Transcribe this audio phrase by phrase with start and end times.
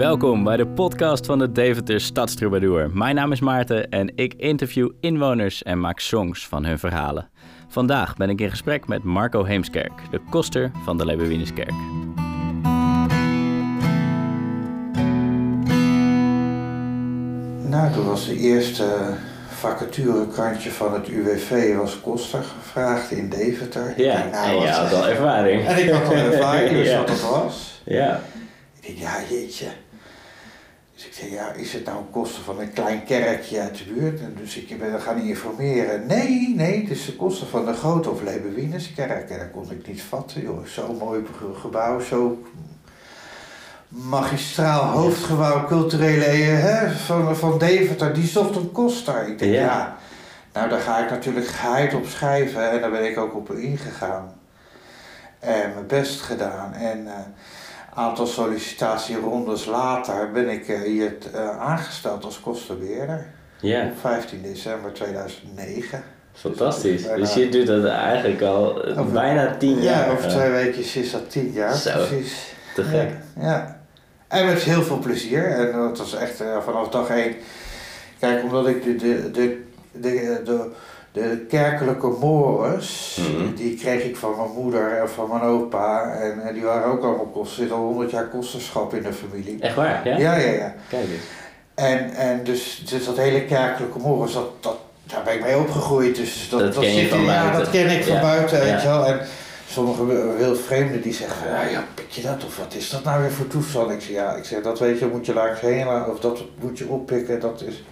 [0.00, 2.90] Welkom bij de podcast van de Deventer Stadstrubadour.
[2.92, 7.28] Mijn naam is Maarten en ik interview inwoners en maak songs van hun verhalen.
[7.68, 11.72] Vandaag ben ik in gesprek met Marco Heemskerk, de koster van de Lebewineskerk.
[17.68, 19.14] Nou, toen was de eerste
[19.48, 23.94] vacaturekrantje van het UWV was koster gevraagd in Deventer.
[23.96, 25.64] Ja, Ik denk, nou, en je had al ervaring.
[25.68, 26.96] En ik had al ervaring, dus Ja.
[26.98, 27.82] wat dat was.
[27.84, 28.20] Ja,
[28.80, 29.66] Ik denk, ja jeetje.
[31.20, 34.20] Zei, ja, is het nou een koster van een klein kerkje uit de buurt?
[34.20, 36.06] En dus ik ben gaan informeren.
[36.06, 39.30] Nee, nee, het is de koster van de grote of Lebewineskerk.
[39.30, 40.66] En dat kon ik niet vatten, joh.
[40.66, 41.22] Zo'n mooi
[41.54, 42.42] gebouw, zo
[43.88, 48.14] magistraal hoofdgebouw, culturele hè, van, van Deventer.
[48.14, 49.28] Die zocht een koster.
[49.28, 49.60] Ik denk, Ja.
[49.60, 49.96] ja.
[50.52, 52.70] nou daar ga ik natuurlijk geheid op schrijven.
[52.70, 54.34] En daar ben ik ook op ingegaan.
[55.38, 56.74] En mijn best gedaan.
[56.74, 57.34] En een
[57.94, 63.26] aantal sollicitatierondes later ben ik eh, hier eh, aangesteld als kostenbeheerder.
[63.60, 66.02] ja, Op 15 december 2009.
[66.32, 67.02] fantastisch.
[67.02, 70.06] Bijna- Dus je doet dat eigenlijk al eh, Over- bijna tien jaar.
[70.06, 71.74] Ja, over eh, twee weken is dat tien jaar.
[71.74, 71.90] Zo.
[72.06, 72.54] Precies.
[72.74, 73.10] Te gek.
[73.36, 73.78] Ja, ja.
[74.28, 75.44] En met heel veel plezier.
[75.44, 77.34] En dat was echt eh, vanaf dag één.
[78.20, 80.70] Kijk, omdat ik de, de, de, de, de,
[81.12, 83.54] de kerkelijke mores, Mhm.
[83.54, 86.10] die kreeg ik van mijn moeder en van mijn opa.
[86.12, 87.62] En, eh, die waren ook allemaal kosten.
[87.62, 89.56] Er zit al honderd jaar kosterschap in de familie.
[89.60, 90.16] Echt waar, ja?
[90.18, 90.74] Ja, ja, ja.
[90.88, 91.22] Kijk eens.
[91.74, 96.16] En, en dus, dus dat hele kerkelijke mores, dat, dat, daar ben ik mee opgegroeid.
[96.16, 98.60] Dus dat, Dat ken je zit van in- Ja, dat ken ik van Ja, buiten,
[98.60, 99.06] weet je wel.
[99.06, 99.20] En
[99.68, 102.44] sommige heel vreemden die zeggen, ja, ja, pik je dat?
[102.46, 103.90] Of wat is dat nou weer voor toestand?
[103.90, 105.86] Ik zeg, ja, ik zeg, dat weet je, moet je langs heen.
[106.10, 107.82] Of dat moet je oppikken, dat is...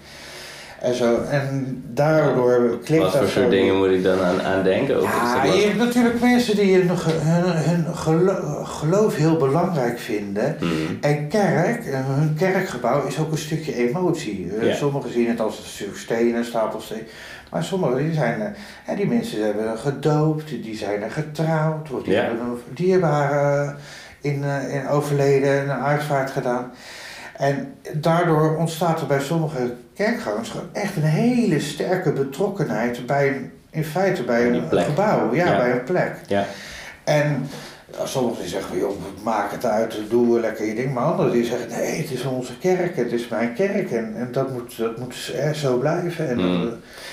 [0.80, 1.20] En zo.
[1.30, 5.00] En daardoor klikt Wat dat voor soort dingen moet ik dan aan, aan denken?
[5.02, 10.56] Ja, je hebt natuurlijk mensen die hun, hun, hun gelo- geloof heel belangrijk vinden.
[10.60, 10.70] Mhm.
[11.00, 14.50] En kerk, eh, hun kerkgebouw is ook een stukje emotie.
[14.60, 14.75] Eh, Ja.
[14.75, 17.06] Sommigen zien het als een stuk steen, een stapel steen.
[17.50, 18.48] Maar sommigen die zijn, eh,
[18.84, 22.22] hè, die mensen hebben gedoopt, die zijn er getrouwd, of die Ja.
[22.22, 23.74] hebben een dierbare
[24.20, 26.70] in, eh, in overleden een uitvaart gedaan.
[27.36, 33.50] En daardoor ontstaat er bij sommige kerkgangers gewoon echt een hele sterke betrokkenheid bij een,
[33.70, 35.56] in feite bij een gebouw, ja, Ja.
[35.56, 36.16] bij een plek.
[36.26, 36.44] Ja.
[37.04, 37.48] En
[37.98, 40.94] ja, sommigen zeggen, van, joh, maak het uit, doe lekker je ding.
[40.94, 43.91] Maar anderen die zeggen, nee, het is onze kerk, het is mijn kerk.
[43.91, 46.28] En, en dat, moet, dat moet er zo blijven.
[46.28, 46.65] En Mm.
[46.65, 46.72] dat,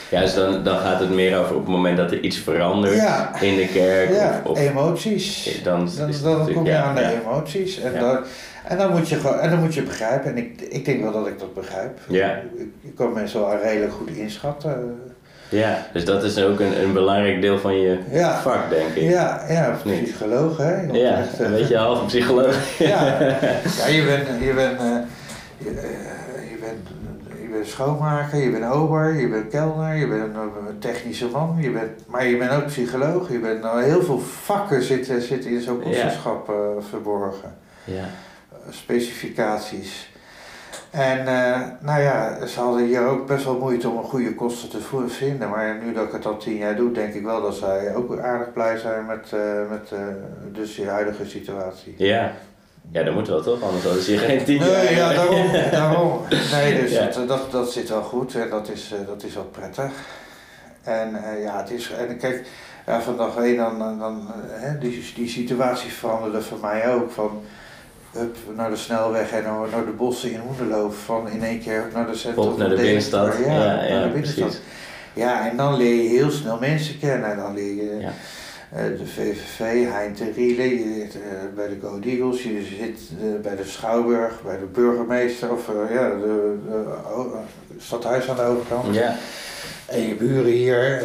[0.09, 2.95] Ja, dus dan, dan gaat het meer over op het moment dat er iets verandert
[2.95, 3.41] Ja.
[3.41, 4.09] in de kerk.
[4.09, 5.59] ja, of, of, emoties.
[5.63, 7.79] dan, Dan, dan kom je ja, aan de emoties.
[7.79, 8.19] En, dan,
[8.67, 10.29] en, dan moet je gewoon, en dan moet je begrijpen.
[10.31, 11.99] En ik, ik denk wel dat ik dat begrijp.
[12.07, 12.35] Ja.
[12.55, 14.99] Ik, ik kan mensen wel redelijk goed inschatten.
[15.49, 18.41] Ja, dus dat is ook een, een belangrijk deel van je Ja.
[18.41, 19.09] vak, denk ik.
[19.09, 20.03] Ja, ja, niet?
[20.03, 20.81] psycholoog hè.
[20.81, 22.55] Je Ja, echt, eh, een beetje half psycholoog.
[22.77, 23.19] Ja,
[23.79, 24.85] ja je bent, je bent, eh,
[25.57, 26.87] je, eh, je bent,
[27.41, 31.69] je bent schoonmaker, je bent ober, je bent kelner, je bent een technische man, je
[31.69, 33.31] bent, maar je bent ook psycholoog.
[33.31, 36.07] Je bent, nou, heel veel vakken zitten, zitten in zo'n eh,
[36.89, 37.55] verborgen.
[37.83, 38.03] Ja.
[38.69, 40.09] Specificaties.
[40.89, 44.69] En eh, nou ja, ze hadden hier ook best wel moeite om een goede kosten
[44.69, 45.49] te vinden.
[45.49, 48.19] Maar nu dat ik het al tien jaar doe, denk ik wel dat zij ook
[48.19, 49.99] aardig blij zijn met, eh, met eh,
[50.51, 51.95] dus de huidige situatie.
[51.97, 52.31] ja.
[52.91, 54.83] Ja, dat moet wel toch, anders hadden ze je geen tien jaar.
[54.83, 55.51] Nee, ja, daarom.
[55.71, 56.19] daarom.
[56.51, 57.05] Nee, dus Ja.
[57.05, 59.91] dat, dat, dat zit wel goed en dat is, dat is wel prettig.
[60.83, 61.09] En
[61.41, 62.47] ja, het is, en kijk,
[62.85, 67.11] ja, van dag één dan, dan, dan hè, die, die situatie veranderde voor mij ook.
[67.11, 67.41] Van,
[68.17, 70.89] hup, naar de snelweg en naar, naar de bossen in Hoenderloo.
[71.05, 73.33] Van in één keer naar de centrum Op naar de binnenstad.
[73.45, 74.45] Ja, Ja, ja, naar de binnenstad.
[74.47, 74.61] precies.
[75.13, 77.31] Ja, en dan leer je heel snel mensen kennen.
[77.31, 78.13] En dan leer je Ja.
[78.71, 79.59] eh, de VVV,
[79.91, 81.21] Hein ten Riele, je zit eh,
[81.55, 86.09] bij de Go Eagles, je zit eh, bij de Schouwburg, bij de burgemeester of ja,
[86.09, 87.39] de, de, o- eh,
[87.77, 88.95] stadhuis aan de overkant.
[88.95, 89.15] Ja.
[89.85, 91.03] En je buren hier,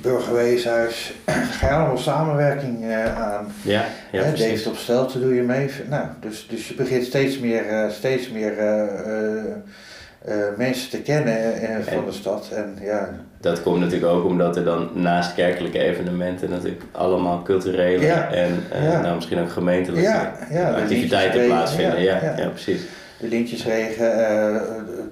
[0.00, 1.12] burgerweeshuis,
[1.58, 3.46] ga je allemaal samenwerking eh, aan.
[3.62, 4.30] Ja, ja, Hè.
[4.30, 5.70] David op Stelten doe je mee.
[5.88, 11.36] Nou, dus, dus je begint steeds meer, eh, steeds meer eh, mensen te kennen
[11.84, 12.48] van En- de stad.
[12.54, 13.08] En ja,
[13.40, 18.30] Dat komt natuurlijk ook omdat er dan naast kerkelijke evenementen natuurlijk allemaal culturele Ja.
[18.32, 19.00] en Ja.
[19.00, 22.02] nou, misschien ook gemeentelijke Ja, ja, de activiteiten plaatsvinden.
[22.02, 22.80] Ja, ja, precies.
[23.20, 24.10] de Lintjesregen,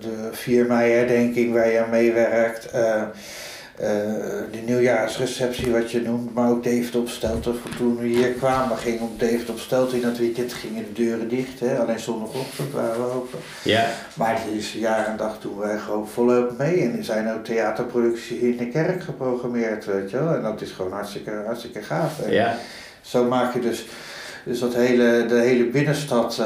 [0.01, 2.71] de 4 mei herdenking waar je aan meewerkt,
[3.83, 7.59] eh, eh, de nieuwjaarsreceptie wat je noemt, maar ook David op Stelten.
[7.59, 10.93] Voor toen we hier kwamen ging op David op Stelten in dat weekend gingen de
[10.93, 11.79] deuren dicht, hè?
[11.79, 13.39] alleen zondagochtend waren we open.
[13.63, 17.33] Ja, Maar het is jaar en dag doen wij gewoon volop mee en er zijn
[17.33, 20.35] ook theaterproducties in de kerk geprogrammeerd, weet je wel.
[20.35, 22.21] En dat is gewoon hartstikke, hartstikke gaaf.
[22.21, 22.57] En ja,
[23.01, 23.87] Zo maak je dus
[24.45, 26.43] Dus dat hele, de hele binnenstad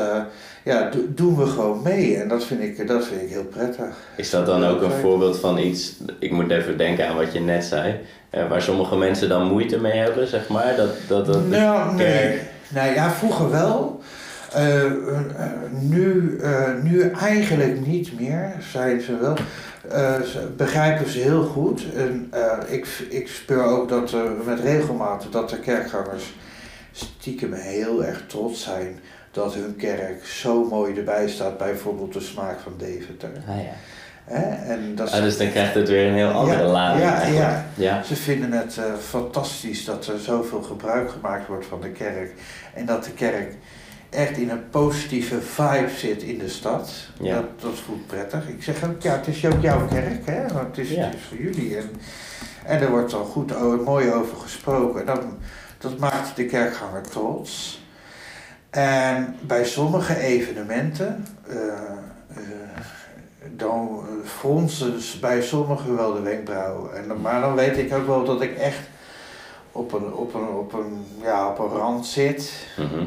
[0.66, 2.16] ja, doen we gewoon mee.
[2.16, 3.96] En dat vind, ik, dat vind ik heel prettig.
[4.16, 7.40] Is dat dan ook een voorbeeld van iets, ik moet even denken aan wat je
[7.40, 8.00] net zei,
[8.48, 10.76] waar sommige mensen dan moeite mee hebben, zeg maar?
[10.76, 12.38] Dat, dat, dat nou, nee.
[12.68, 14.00] Nou ja, vroeger wel.
[14.56, 14.84] Uh,
[15.70, 19.36] nu, uh, nu eigenlijk niet meer, zeiden ze wel.
[20.24, 21.84] Ze begrijpen ze heel goed.
[21.94, 22.30] En
[22.66, 24.14] ik, ik speur ook dat
[24.44, 26.34] met regelmaat dat de kerkgangers
[26.92, 28.98] stiekem heel erg trots zijn
[29.36, 33.30] dat hun kerk zo mooi erbij staat, bijvoorbeeld de smaak van Deventer.
[33.48, 33.72] Ah, ja.
[34.64, 37.04] En dat ah, dus dan krijgt het weer een heel andere ja, lading.
[37.04, 38.02] Ja, ja, ja.
[38.02, 42.32] Ze vinden het fantastisch dat er zoveel gebruik gemaakt wordt van de kerk.
[42.74, 43.54] En dat de kerk
[44.10, 46.92] echt in een positieve vibe zit in de stad.
[47.20, 47.34] Ja.
[47.34, 48.48] Dat, dat voelt prettig.
[48.48, 50.40] Ik zeg ook, ja, het is ook jouw kerk, hè?
[50.52, 51.76] Want het is, het is voor jullie.
[51.76, 51.90] En,
[52.64, 55.00] en er wordt al goed, mooi over gesproken.
[55.00, 55.24] En dat,
[55.78, 57.84] dat maakt de kerkganger trots.
[58.76, 61.56] En bij sommige evenementen, uh,
[62.30, 62.42] uh,
[63.56, 66.96] dan fronsen bij sommigen wel de wenkbrauwen.
[66.96, 68.80] En, maar dan weet ik ook wel dat ik echt
[69.72, 72.52] op een, op een, op een, ja, op een rand zit.
[72.76, 72.94] Mhm.
[72.94, 73.06] Eh,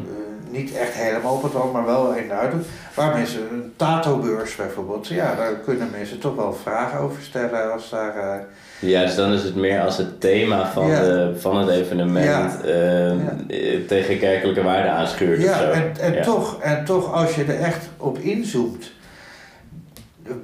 [0.49, 2.65] niet echt helemaal op het rand, maar wel eenduidig.
[2.95, 7.89] Waar mensen, een tato-beurs bijvoorbeeld, ja, daar kunnen mensen toch wel vragen over stellen als
[7.89, 8.45] daar...
[8.79, 12.51] Ja, dus dan is het meer als het thema van, de, van het evenement ja.
[12.65, 15.41] uh, tegen kerkelijke waarden aanschuurt.
[15.41, 18.91] Ja, en, en, Toch, en toch als je er echt op inzoomt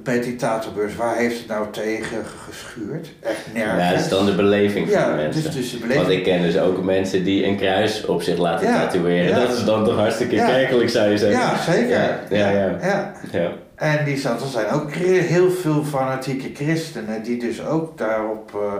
[0.02, 3.08] bij die tattoobeurs, waar heeft het nou tegen geschuurd?
[3.22, 3.82] Echt nergens.
[3.82, 5.42] Ja, dat is dan de beleving van de mensen.
[5.42, 6.06] Dus, dus de beleving.
[6.06, 9.40] Want ik ken dus ook mensen die een kruis op zich laten tatoeëren.
[9.40, 11.40] Dat is dan toch hartstikke kerkelijk, zou je zeggen.
[11.40, 11.88] Ja, zeker.
[12.30, 12.78] Ja, ja,
[13.32, 13.52] ja.
[13.76, 18.52] En die er zijn ook heel veel fanatieke christenen die dus ook daarop...
[18.54, 18.72] Uh,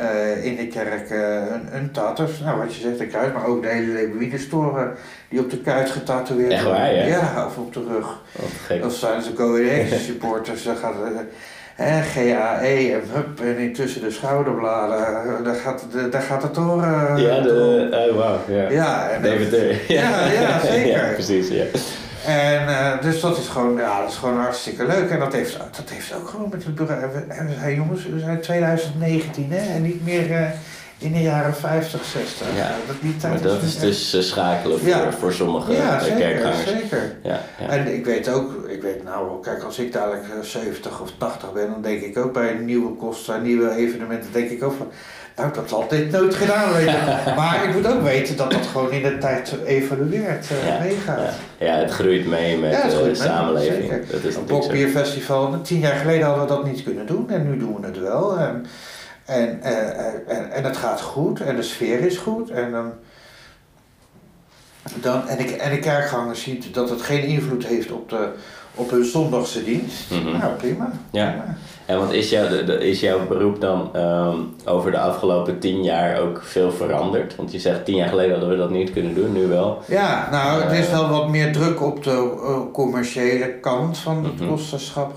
[0.00, 1.18] uh, in de kerk uh,
[1.52, 4.92] een, een tatters, nou wat je zegt, een kruis, maar ook de hele Lebuïne-storen
[5.28, 7.06] die op de kuit getatoeëerd Echt waar, ja?
[7.06, 8.20] Ja, of op de rug.
[8.84, 9.56] Of zijn ze Go
[10.06, 10.94] supporters, dan gaat
[11.80, 16.82] uh, GAE en hup, en intussen de schouderbladen, daar gaat, de, daar gaat het door.
[17.16, 18.70] ja, de, oh wow, ja.
[18.70, 19.88] Ja, en, DVD.
[19.88, 20.86] Ja, ja, zeker.
[20.86, 21.64] ja, precies, ja.
[22.26, 25.10] En uh, dus dat is gewoon, ja, dat is gewoon hartstikke leuk.
[25.10, 27.02] En dat heeft, dat heeft ook gewoon met het bureau.
[27.28, 30.50] En we zijn jongens, we zijn 2019 hè, en niet meer uh,
[30.98, 32.46] in de jaren 50, 60.
[32.56, 35.12] Ja, dat die tijd maar dat is, dus uh, schakelen voor, ja.
[35.12, 36.68] voor sommige ja, zeker, kerkgangers.
[36.68, 37.16] zeker.
[37.22, 41.10] Ja, ja, En ik weet ook, ik weet nou, kijk, als ik dadelijk 70 of
[41.18, 44.90] 80 ben, dan denk ik ook bij nieuwe kosten, nieuwe evenementen, denk ik ook van
[45.36, 47.32] nou, dat is altijd nooit gedaan, weet je.
[47.36, 51.32] maar ik moet ook weten dat dat gewoon in de tijd evolueert, uh, meegaat.
[51.58, 51.66] Ja.
[51.66, 51.74] ja.
[51.74, 53.90] het groeit mee met ja, de samenleving.
[53.90, 54.04] Zeker.
[54.10, 57.58] Dat is een Bokbierfestival, tien jaar geleden hadden we dat niet kunnen doen en nu
[57.58, 58.38] doen we het wel.
[58.38, 58.66] En,
[59.24, 62.50] en, uh, en, en het gaat goed en de sfeer is goed.
[62.50, 62.92] En dan,
[64.94, 68.28] dan, en, ik, en de kerkganger ziet dat het geen invloed heeft op, de,
[68.74, 70.10] op hun zondagse dienst.
[70.10, 70.38] Mm -hmm.
[70.38, 70.92] Nou, prima.
[71.10, 71.30] Ja.
[71.30, 71.56] prima.
[71.92, 72.46] En wat is, jouw,
[72.78, 77.36] is jouw beroep dan um, over de afgelopen tien jaar ook veel veranderd?
[77.36, 79.82] Want je zegt tien jaar geleden hadden we dat niet kunnen doen, nu wel.
[79.88, 84.40] Ja, nou, er is wel wat meer druk op de uh, commerciële kant van het
[84.40, 84.60] mm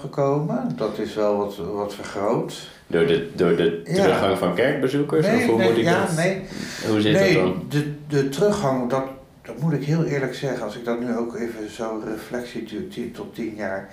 [0.02, 0.74] gekomen.
[0.76, 2.68] Dat is wel wat, wat vergroot.
[2.88, 5.26] Door de, door de teruggang van kerkbezoekers?
[5.26, 6.16] Nee, of hoe nee, moet ik ja, dat?
[6.16, 6.42] Nee,
[6.88, 7.66] hoe zit nee, dat dan?
[7.70, 9.04] De, de teruggang, dat,
[9.42, 13.12] dat moet ik heel eerlijk zeggen, als ik dat nu ook even zo reflectie doe,
[13.12, 13.90] tot tien jaar,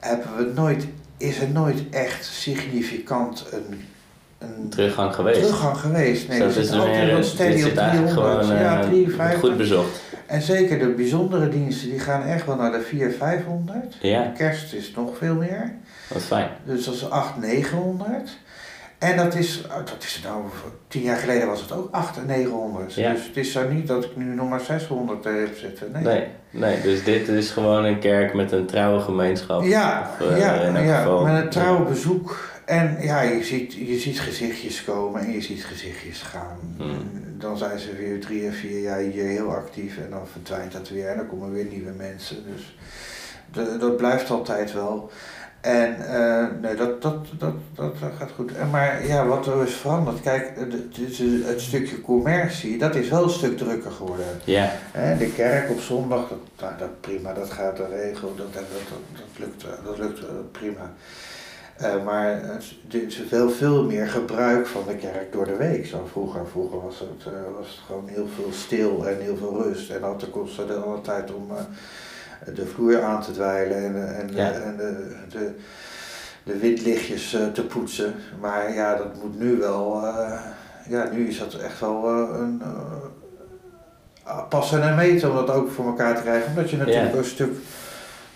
[0.00, 0.86] hebben we nooit
[1.20, 3.84] is er nooit echt significant een,
[4.38, 5.40] een teruggang geweest.
[5.40, 6.28] Teruggang geweest.
[6.28, 8.12] Nee, het is altijd wat steady op 300.
[8.12, 9.40] Gewoon, ja, 350.
[9.40, 10.00] goed bezocht.
[10.26, 13.96] En zeker de bijzondere diensten, die gaan echt wel naar de 400, 500.
[14.00, 14.22] Ja.
[14.22, 15.72] De kerst is nog veel meer.
[16.08, 16.48] Wat fijn.
[16.64, 18.30] Dus dat is 800, 900.
[19.00, 20.42] En dat is, oh, dat is nou,
[20.88, 22.94] tien jaar geleden was het ook 800 en 900.
[22.94, 23.12] Ja.
[23.12, 25.92] Dus het is zo niet dat ik nu nog maar 600 heb zitten.
[25.92, 26.02] Nee.
[26.02, 26.26] nee.
[26.50, 29.62] Nee, dus dit is gewoon een kerk met een trouwe gemeenschap.
[29.62, 32.48] Ja, of, uh, ja, ja met een trouwe bezoek.
[32.64, 36.58] En ja, je ziet, je ziet gezichtjes komen en je ziet gezichtjes gaan.
[36.76, 37.10] Hmm.
[37.38, 40.88] Dan zijn ze weer drie of vier jaar hier heel actief en dan verdwijnt dat
[40.88, 42.36] weer en dan komen weer nieuwe mensen.
[42.54, 42.76] Dus
[43.52, 45.10] de, dat blijft altijd wel.
[45.60, 48.56] En uh, nee, dat, dat, dat, dat gaat goed.
[48.56, 50.72] En maar ja, wat er is veranderd, kijk, het,
[51.46, 54.26] het stukje commercie, dat is wel een stuk drukker geworden.
[54.44, 54.72] Ja.
[54.92, 58.62] En de kerk op zondag, dat, nou, dat prima, dat gaat de regel, dat, dat,
[58.62, 60.20] dat, dat lukt, dat lukt
[60.52, 60.92] prima.
[61.82, 62.26] Uh, maar
[62.90, 66.46] er is veel, veel meer gebruik van de kerk door de week dan vroeger.
[66.46, 69.90] Vroeger was het, uh, was het gewoon heel veel stil en heel veel rust.
[69.90, 71.46] En had de kosten de alle tijd om
[72.54, 75.50] de vloer aan te dweilen en, en, en de, de,
[76.42, 78.14] de windlichtjes uh, te poetsen.
[78.40, 80.00] Maar ja, dat moet nu wel.
[80.04, 80.40] Uh,
[80.88, 82.62] ja, nu is dat echt wel uh, een
[84.48, 86.48] passen en meten om dat ook voor elkaar te krijgen.
[86.48, 87.18] Omdat je natuurlijk Ja.
[87.18, 87.52] een stuk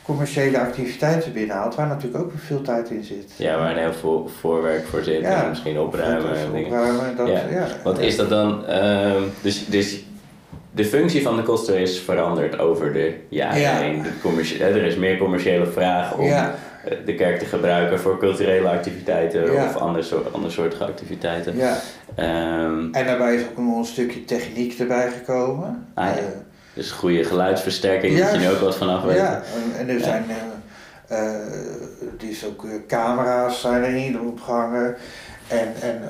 [0.03, 3.33] commerciële activiteiten binnenhaalt, waar natuurlijk ook veel tijd in zit.
[3.37, 5.43] Ja, waar een heel veel voorwerk voor zit Ja.
[5.43, 6.67] en misschien opruimen en dingen.
[6.67, 7.41] opruimen, dat, Ja.
[7.51, 7.67] ja.
[7.85, 8.67] Wat is dat dan?
[8.67, 10.05] ehm, dus, dus
[10.75, 13.77] de functie van de koster is veranderd over de jaren Ja.
[13.77, 14.03] heen.
[14.03, 16.55] De er is meer commerciële vraag om Ja.
[16.85, 19.65] eh, de kerk te gebruiken voor culturele activiteiten Ja.
[19.65, 21.57] of andere, soort, andere soortige activiteiten.
[21.57, 21.77] Ja.
[22.15, 25.87] Ehm, En daarbij is ook nog een stukje techniek erbij gekomen.
[25.95, 26.09] Ah.
[26.09, 26.15] Eh,
[26.75, 29.23] dus goede geluidsversterking, moet je nu ook wat vanaf weten.
[29.23, 29.43] Ja,
[29.79, 30.25] en, er zijn,
[31.09, 31.19] eh,
[32.19, 34.97] er is ook eh, camera's zijn erin opgehangen.
[35.49, 36.01] En, en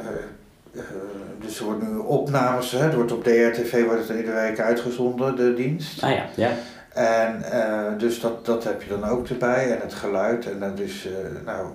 [1.40, 5.36] dus er worden nu opnames, hè, er wordt op DRTV wordt het iedere week uitgezonden,
[5.36, 6.02] de dienst.
[6.02, 6.50] Ah ja, ja.
[6.94, 10.78] En eh, dus dat, dat heb je dan ook erbij en het geluid en dat
[10.78, 11.66] is, eh, nou,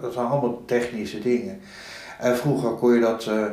[0.00, 1.60] dat zijn allemaal technische dingen.
[2.18, 3.44] En vroeger kon je dat, eh,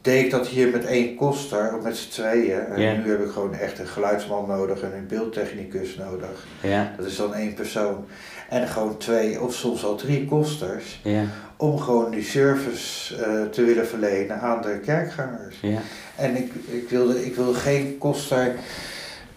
[0.00, 2.60] deed ik dat hier met één koster, of met z'n tweeën.
[2.60, 6.46] En nu heb ik gewoon echt een geluidsman nodig en een beeldtechnicus nodig.
[6.62, 8.04] Ja, Dat is dan één persoon.
[8.52, 11.24] En gewoon twee of soms al drie kosters ja,
[11.56, 15.56] om gewoon die service eh, te willen verlenen aan de kerkgangers.
[15.60, 15.78] ja.
[16.16, 18.54] En ik, ik, wilde, ik wilde geen koster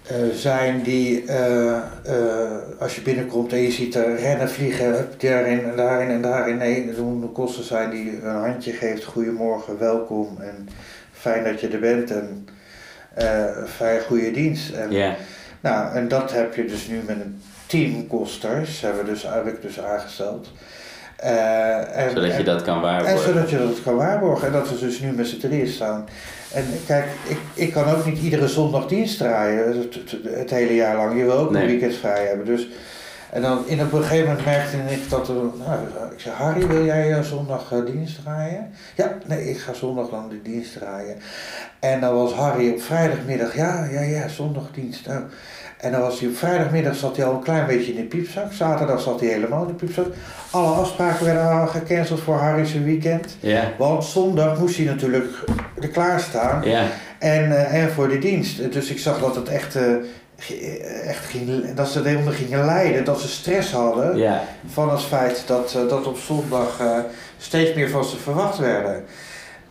[0.03, 1.81] eh, zijn die, eh,
[2.79, 6.57] als je binnenkomt en je ziet er rennen, vliegen, daarin en daarin en daarin.
[6.57, 10.69] Nee, er moet een koster zijn die een handje geeft, goedemorgen, welkom en
[11.11, 12.47] fijn dat je er bent en
[13.67, 14.73] fijn goede dienst.
[14.73, 15.15] En, ja.
[15.59, 19.47] nou, en dat heb je dus nu met een team kosters, hebben we dus, heb
[19.47, 20.51] ik dus aangesteld.
[21.15, 23.19] Eh, en, Zodat je en- dat kan en waarborgen.
[23.33, 24.47] zodat je dat kan waarborgen.
[24.47, 26.05] En dat we dus nu met z'n drieën staan.
[26.53, 29.67] En kijk, ik, ik kan ook niet iedere zondag dienst draaien.
[29.67, 31.17] Het, het, het hele jaar lang.
[31.17, 31.61] Je wil ook Nee.
[31.61, 32.45] een weekend vrij hebben.
[32.45, 32.67] Dus,
[33.31, 35.33] en dan in op een gegeven moment merkte ik dat er...
[35.35, 35.79] Nou,
[36.13, 38.69] ik zei, Harry, wil jij eh, zondag eh, dienst draaien?
[38.95, 41.17] Ja, nee, ik ga zondag dan de dienst draaien.
[41.79, 43.55] En dan was Harry op vrijdagmiddag...
[43.55, 45.07] Ja, ja, ja, zondagdienst.
[45.07, 45.23] Nou,
[45.85, 48.53] en dan was hij op vrijdagmiddag zat hij al een klein beetje in de piepzak.
[48.53, 50.05] Zaterdag zat hij helemaal in de piepzak.
[50.51, 53.37] Alle afspraken werden al gecanceld voor Harry's weekend.
[53.39, 55.25] Ja, Want zondag moest hij natuurlijk
[55.81, 56.61] er klaarstaan.
[56.69, 56.83] ja,
[57.19, 58.71] En, en voor de dienst.
[58.73, 59.77] Dus ik zag dat het echt,
[60.37, 60.77] ge-
[61.07, 63.03] echt ging, dat ze eronder gingen lijden.
[63.05, 64.41] Dat ze stress hadden ja.
[64.71, 66.81] van het feit dat, dat op zondag
[67.37, 69.03] steeds meer van ze verwacht werden.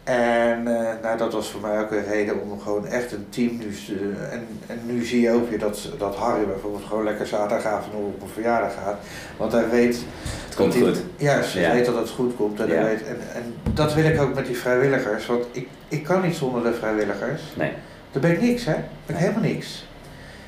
[0.05, 3.57] En eh, nou, dat was voor mij ook een reden om gewoon echt een team
[3.59, 4.13] nu te...
[4.31, 8.23] En, en nu zie je ook weer dat, dat Harry bijvoorbeeld gewoon lekker zaterdagavond op
[8.23, 8.97] een verjaardag gaat.
[9.37, 10.05] Want hij weet...
[10.45, 11.03] Het komt hij- goed.
[11.17, 11.73] Juist, hij Ja.
[11.73, 12.61] weet dat het goed komt.
[12.61, 15.27] En, hij weet, en, en dat wil ik ook met die vrijwilligers.
[15.27, 17.43] Want ik, ik kan niet zonder de vrijwilligers.
[17.57, 17.73] Nee.
[18.13, 18.75] Dan ben ik niks, hè?
[19.07, 19.89] Ben ik helemaal niks.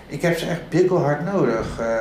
[0.06, 1.78] Ik heb ze echt bikkelhard nodig.
[1.80, 1.96] eh.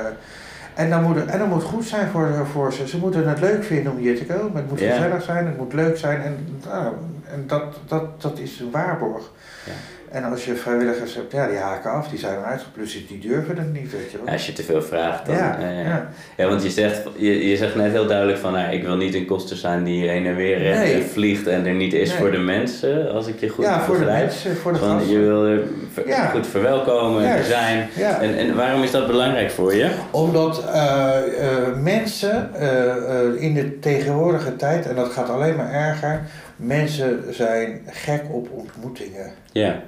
[0.74, 2.88] en, dan moet en dat moet goed zijn voor, voor ze.
[2.88, 4.55] Ze moeten het leuk vinden om hier te komen.
[4.55, 4.91] Het moet Ja.
[4.95, 6.21] gezellig zijn, het moet leuk zijn.
[6.21, 6.93] En, nou,
[7.36, 9.24] en dat, dat, dat is een waarborg.
[9.65, 9.72] Ja.
[10.12, 13.58] En als je vrijwilligers hebt, ja, die haken af, die zijn eruit geplussd, die durven
[13.58, 14.34] het niet, weet je wel.
[14.34, 15.36] Als je te veel vraagt, dan...
[15.36, 16.08] ja, eh, ja.
[16.38, 19.13] Ja, want je zegt, je, je zegt net heel duidelijk van, nou, ik wil niet
[19.15, 20.94] een koster zijn die heen en weer rent Nee.
[20.94, 22.18] en vliegt en er niet is Nee.
[22.18, 24.25] voor de mensen, als ik je goed ja, voor de begrijp.
[24.25, 25.12] mensen, voor de Van, gasten.
[25.12, 25.62] je wil er
[25.94, 26.25] ver- Ja.
[26.25, 27.88] goed verwelkomen, er zijn.
[27.96, 28.22] Ja.
[28.22, 29.89] En, en waarom is dat belangrijk voor je?
[30.12, 35.72] Omdat eh, eh, mensen eh, eh, in de tegenwoordige tijd, en dat gaat alleen maar
[35.74, 36.22] erger,
[36.55, 39.31] mensen zijn gek op ontmoetingen.
[39.51, 39.83] Ja,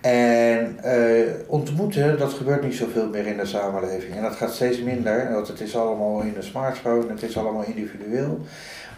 [0.00, 4.14] En eh, ontmoeten, dat gebeurt niet zoveel meer in de samenleving.
[4.14, 7.64] En dat gaat steeds minder, want het is allemaal in de smartphone, het is allemaal
[7.64, 8.40] individueel.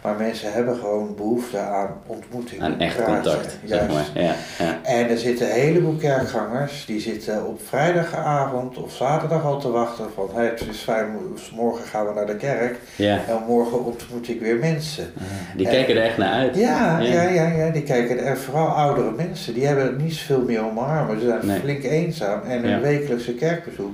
[0.06, 2.62] Maar mensen hebben gewoon behoefte aan ontmoeting.
[2.62, 3.14] aan echt praten.
[3.32, 4.04] contact, zeg maar.
[4.14, 4.78] Ja, ja.
[4.82, 10.04] En er zitten een heleboel kerkgangers die zitten op vrijdagavond of zaterdag al te wachten
[10.14, 11.06] van hey, het is fijn,
[11.54, 13.14] morgen gaan we naar de kerk ja.
[13.28, 15.12] en morgen ontmoet ik weer mensen.
[15.56, 16.56] Die En- kijken er echt naar uit.
[16.56, 17.22] Ja, Ja.
[17.22, 21.26] ja, ja, die kijken er vooral oudere mensen, die hebben niet zoveel meer omarmen, ze
[21.26, 21.60] zijn Nee.
[21.60, 22.80] flink eenzaam en hun Ja.
[22.80, 23.92] wekelijkse kerkbezoek,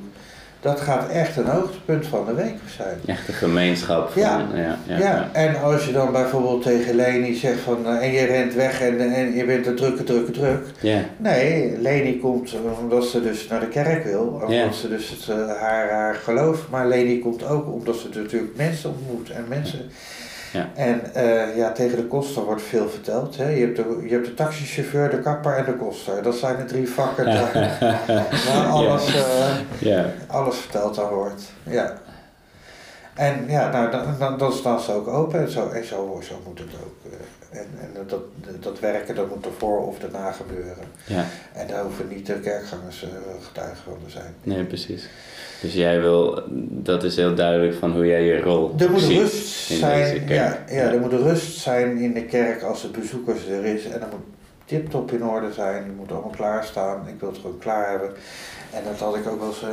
[0.63, 2.99] dat gaat echt een hoogtepunt van de week zijn.
[3.07, 4.11] Echt een gemeenschap.
[4.11, 4.47] Van, Ja.
[4.55, 8.25] ja, ja, Ja, en als je dan bijvoorbeeld tegen Leni zegt van eh, en je
[8.25, 10.65] rent weg en, en je bent er drukke, drukke, druk.
[10.81, 10.99] Ja.
[11.17, 14.73] Nee, Leni komt eh, omdat ze dus naar de kerk wil, omdat Ja.
[14.73, 18.91] ze dus het, eh, haar, haar geloof, maar Leni komt ook omdat ze natuurlijk mensen
[18.91, 19.81] ontmoet en mensen.
[20.53, 20.69] Ja.
[20.75, 23.37] En eh, ja, tegen de koster wordt veel verteld.
[23.37, 23.49] Hè.
[23.49, 26.23] Je, hebt de, je hebt de taxichauffeur, de kapper en de koster.
[26.23, 27.79] Dat zijn de drie vakken daar,
[28.47, 30.07] waar alles, eh, ja.
[30.27, 31.43] alles verteld aan wordt.
[31.63, 31.99] Ja.
[33.15, 36.41] En ja, nou, dan, dan, dan staan ze ook open en zo, en zo, zo
[36.47, 37.13] moet het ook.
[37.13, 37.59] eh.
[37.61, 38.21] En, en dat,
[38.61, 40.85] dat werken, dat moet ervoor of daarna gebeuren.
[41.05, 41.25] ja.
[41.53, 43.09] En daar hoeven niet de kerkgangers eh,
[43.47, 44.35] getuigen van te zijn.
[44.43, 45.09] Nee, precies.
[45.63, 49.19] Dus jij wil, dat is heel duidelijk van hoe jij je rol Er moet ziet
[49.19, 50.59] rust in zijn, deze kerk.
[50.69, 53.85] ja, ja, er moet rust zijn in de kerk als de bezoekers er is.
[53.85, 54.21] En er moet
[54.65, 55.85] tip-top in orde zijn.
[55.85, 57.09] Die moet allemaal klaarstaan.
[57.09, 58.11] Ik wil het gewoon klaar hebben.
[58.71, 59.65] En dat had ik ook wel eens.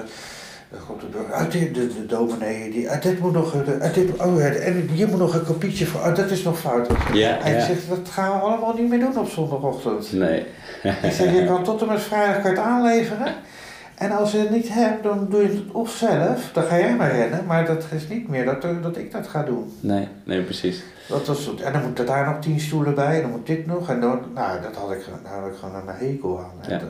[0.72, 3.93] Dan komt de burger, uit de, de, de dominee, die, uit dit moet nog, uit
[3.93, 6.88] dit, oh, en hier moet nog een kopietje voor, oh, dat is nog fout.
[7.13, 7.65] Ja, en ja.
[7.65, 10.13] zegt, dat gaan we allemaal niet meer doen op zondagochtend.
[10.13, 10.46] Nee.
[10.84, 13.34] ik zeg, je kan tot en met vrijdag je het aanleveren.
[14.00, 16.96] En als je het niet hebt, dan doe je het of zelf, dan ga jij
[16.96, 19.74] maar rennen, maar dat is niet meer dat, dat ik dat ga doen.
[19.79, 20.84] Nee, nee, precies.
[21.08, 23.65] Dat was, en dan moet er daar nog tien stoelen bij, en dan moet dit
[23.65, 26.72] nog, en dan, nou, dat had ik, daar had ik gewoon een hekel aan.
[26.72, 26.77] Ja.
[26.77, 26.89] Dat,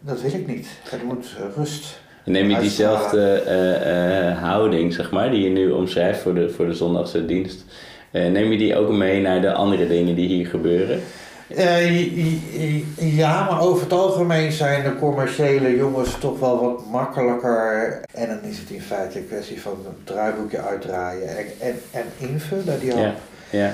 [0.00, 0.68] dat wil ik niet.
[0.90, 2.00] Het moet rust.
[2.24, 6.66] Neem je diezelfde eh, eh, houding, zeg maar, die je nu omschrijft voor de, voor
[6.66, 7.64] de zondagse dienst,
[8.10, 11.00] eh, neem je die ook mee naar de andere dingen die hier gebeuren?
[11.56, 18.00] Eh, ja, maar over het algemeen zijn de commerciële jongens toch wel wat makkelijker.
[18.14, 22.04] En dan is het in feite een kwestie van een draaiboekje uitdraaien en, en, en
[22.16, 22.80] invullen.
[22.80, 23.14] Die Ja,
[23.50, 23.72] ja,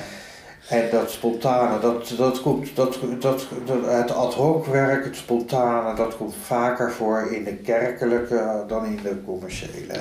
[0.68, 5.96] En dat spontane, dat, dat komt, dat, dat, dat, het ad hoc werk, het spontane,
[5.96, 9.94] dat komt vaker voor in de kerkelijke dan in de commerciële.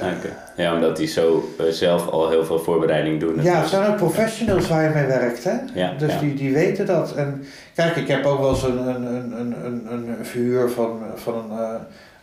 [0.56, 3.42] Ja, omdat die zo eh, zelf al heel veel voorbereiding doen.
[3.42, 5.56] Ja, het zijn ook professionals waar je mee werkt, hè?
[5.74, 6.20] Ja, dus ja.
[6.20, 7.16] Die, die weten dat.
[7.16, 7.46] En
[7.76, 9.06] kijk, ik heb ook wel eens een, een,
[9.40, 11.58] een, een, een, verhuur van, van, een,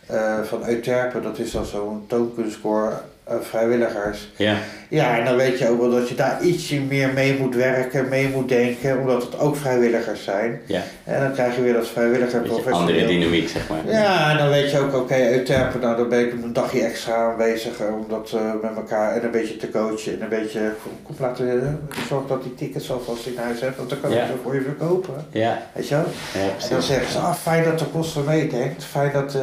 [0.07, 3.01] eh, eh, van Euterpe, dat is dan zo'n toonkunstkoor
[3.41, 4.29] vrijwilligers.
[4.35, 4.55] Ja,
[4.87, 8.09] Ja, en dan weet je ook wel dat je daar ietsje meer mee moet werken,
[8.09, 10.61] mee moet denken, omdat het ook vrijwilligers zijn.
[10.65, 10.81] ja.
[11.03, 12.79] En dan krijg je weer dat vrijwilliger professioneel.
[12.79, 13.79] andere dynamiek, zeg maar.
[13.93, 17.15] Ja, en dan weet je ook, oké, Euterpe, nou dan ben ik een dagje extra
[17.15, 20.59] aanwezig eh, om dat eh, met elkaar en een beetje te coachen en een beetje,
[21.03, 21.63] kom laten uh,
[22.07, 24.25] zorg dat die tickets alvast in huis hebt, want dan kan ik Ja.
[24.25, 25.25] ze voor je verkopen.
[25.31, 26.05] Ja, Weet je wel?
[26.33, 29.35] ja En dan zeggen ze, ah, fijn dat de koster meedenkt, fijn dat...
[29.35, 29.41] eh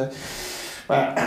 [0.87, 1.23] maar eh,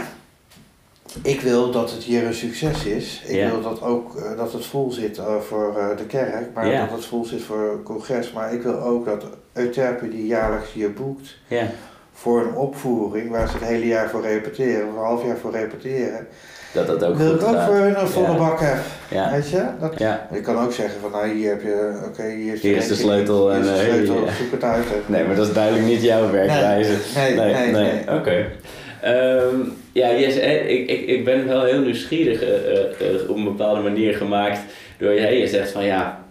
[1.23, 3.23] ik wil dat het hier een succes is.
[3.27, 6.71] Ik wil dat ook eh, dat het vol zit eh, voor eh, de kerk, maar
[6.71, 8.33] dat het vol zit voor het congres.
[8.33, 11.67] Maar ik wil ook dat Euterpe die jaarlijks hier boekt Ja,
[12.13, 15.53] voor een opvoering waar ze het hele jaar voor repeteren, of een half jaar voor
[15.53, 16.27] repeteren.
[16.73, 17.67] dat dat ook wil goed ik ook gaat.
[17.67, 18.79] voor hun een volle bak heb.
[19.31, 19.65] Weet je?
[19.81, 20.29] Dat, ja.
[20.33, 22.89] Je kan ook zeggen van nou hier heb je, oké, hier is de, Hier is
[22.89, 24.85] de rekening, sleutel de en, eh, sleutel, hey, zoek het uit.
[25.07, 26.97] Nee, maar dat is duidelijk niet jouw werkwijze.
[27.15, 28.19] Nee, nee, nee.
[28.19, 28.47] Oké.
[29.01, 29.61] Ehm,
[29.95, 34.61] ja, yes, ik, ik, ik ben wel heel nieuwsgierig eh, op een bepaalde manier gemaakt
[34.99, 35.39] door je.
[35.39, 36.25] Je zegt van ja,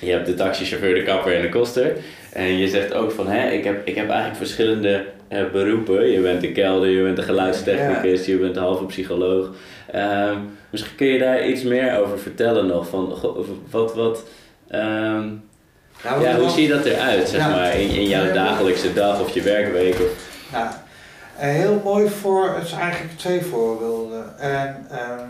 [0.00, 1.96] je hebt de taxichauffeur, de kapper en de koster.
[2.32, 5.04] En je zegt ook van hè, ik heb, ik heb eigenlijk verschillende
[5.52, 6.10] beroepen.
[6.10, 9.50] Je bent de kelder, je bent de geluidstechnicus, je bent de halve psycholoog.
[9.92, 10.36] Ehm,
[10.70, 12.88] misschien kun je daar iets meer over vertellen nog.
[12.88, 13.14] Van,
[13.70, 14.24] wat, wat,
[14.68, 15.28] ehm,
[16.04, 19.42] Nou, ja, hoe ziet dat eruit, zeg maar, in, in jouw dagelijkse dag of je
[19.42, 19.94] werkweek?
[19.94, 20.85] Of, Ja,
[21.36, 24.38] heel mooi voor, het is eigenlijk twee voorbeelden.
[24.38, 25.28] En ehm,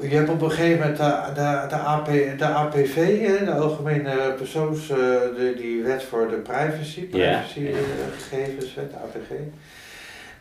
[0.00, 2.06] je hebt op een gegeven moment de, de, de, AP,
[2.38, 9.30] de APV, de Algemene Persoons, eh, de, die wet voor de privacy, privacygegevenswet, APG.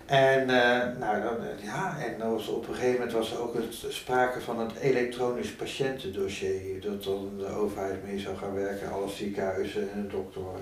[0.10, 3.42] En, eh, nou, dan, eh, ja, en dan was op een gegeven moment was er
[3.42, 8.92] ook het, sprake van het elektronisch patiëntendossier, dat dan de overheid mee zou gaan werken,
[8.92, 10.62] alle ziekenhuizen en de doktoren.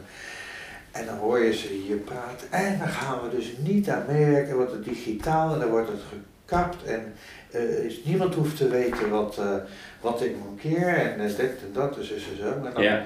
[0.99, 2.51] En dan hoor je ze hier praten.
[2.51, 6.01] En dan gaan we dus niet aan meewerken, wordt het digitaal en dan wordt het
[6.45, 6.83] gekapt.
[6.83, 7.13] En
[7.51, 9.55] eh, is, niemand hoeft te weten wat, eh,
[10.01, 12.51] wat ik mankeer en eh, dit en dat, dus is er zo.
[12.51, 13.05] En dan, ja,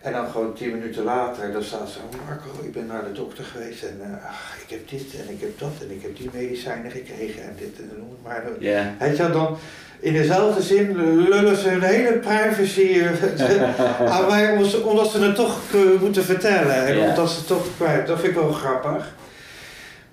[0.00, 3.12] en dan gewoon tien minuten later, dan staat ze, "Oh, Marco, ik ben naar de
[3.12, 6.30] dokter geweest en ach, ik heb dit en ik heb dat en ik heb die
[6.32, 8.44] medicijnen gekregen en dit en noem maar.
[8.58, 8.94] ja.
[9.00, 9.56] Je wel, dan
[10.00, 10.96] in dezelfde zin
[11.28, 16.86] lullen ze hun hele privacy eh, aan mij omdat ze, het toch eh, moeten vertellen
[16.86, 18.06] en omdat ze het toch kwijt.
[18.06, 19.14] Dat vind ik wel grappig.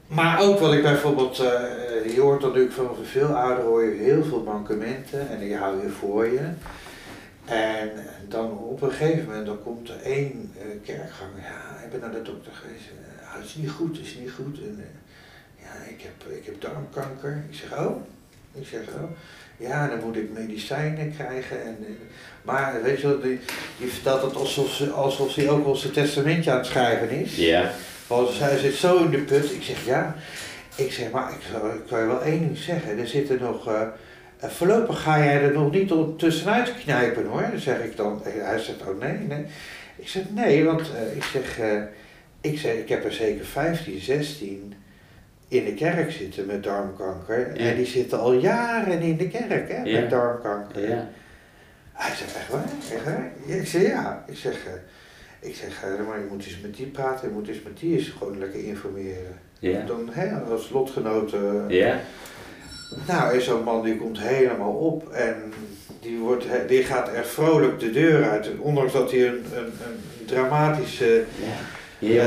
[0.08, 4.24] Maar ook wat ik bijvoorbeeld, eh, je hoort natuurlijk van veel ouderen hoor je heel
[4.24, 6.50] veel mankementen en die hou je voor je.
[7.46, 7.92] En
[8.28, 12.12] dan op een gegeven moment dan komt er één eh, kerkganger, ja, ik ben naar
[12.12, 12.84] de dokter geweest,
[13.22, 14.60] het is niet goed, het is niet goed.
[14.60, 14.86] En,
[15.60, 17.44] ja, ik heb, ik heb darmkanker.
[17.50, 17.96] Ik zeg, oh?
[18.54, 19.12] Ik zeg, oh?
[19.58, 21.62] Ja, dan moet ik medicijnen krijgen.
[21.62, 21.98] En, en-
[22.42, 23.40] maar weet je wel, die,
[23.80, 27.36] die vertelt het alsof ze, alsof ze ook al zijn testamentje aan het schrijven is.
[27.36, 27.72] Ja,
[28.08, 29.52] Want zij zit zo in de put.
[29.52, 30.16] Ik zeg, ja.
[30.76, 32.98] Ik zeg, maar ik, zou- ik kan je wel één ding zeggen.
[33.00, 33.68] Er zitten nog...
[33.68, 33.82] eh,
[34.40, 37.48] eh, voorlopig ga jij er nog niet tussenuit knijpen hoor.
[37.52, 38.22] Dan zeg ik dan.
[38.24, 39.46] Hij zegt, oh nee, nee.
[39.96, 41.60] Ik zeg, nee, want eh, ik zeg...
[41.60, 41.82] eh,
[42.42, 44.74] ik zeg, ik heb er zeker 15, 16
[45.54, 47.62] in de kerk zitten met darmkanker.
[47.62, 47.70] Ja.
[47.70, 50.00] En die zitten al jaren in de kerk hè, Ja.
[50.00, 50.90] met darmkanker.
[50.90, 51.10] ja,
[51.94, 52.64] Hij zegt, echt waar?
[52.94, 53.32] Echt waar?
[53.46, 54.24] Ja, ik zeg, ja.
[54.28, 57.28] Ik zeg, eh, ik zeg eh, maar je moet eens met die praten.
[57.28, 59.40] Je moet eens met die eens gewoon lekker informeren.
[59.60, 59.86] ja.
[59.86, 61.66] Dan, hè, als lotgenoten.
[61.70, 62.00] Ja,
[63.08, 65.36] Nou, en zo'n man die komt helemaal op en
[66.02, 68.46] die, wordt, die gaat er vrolijk de deur uit.
[68.52, 71.24] En ondanks dat hij een, een, een dramatische...
[71.40, 71.54] Ja,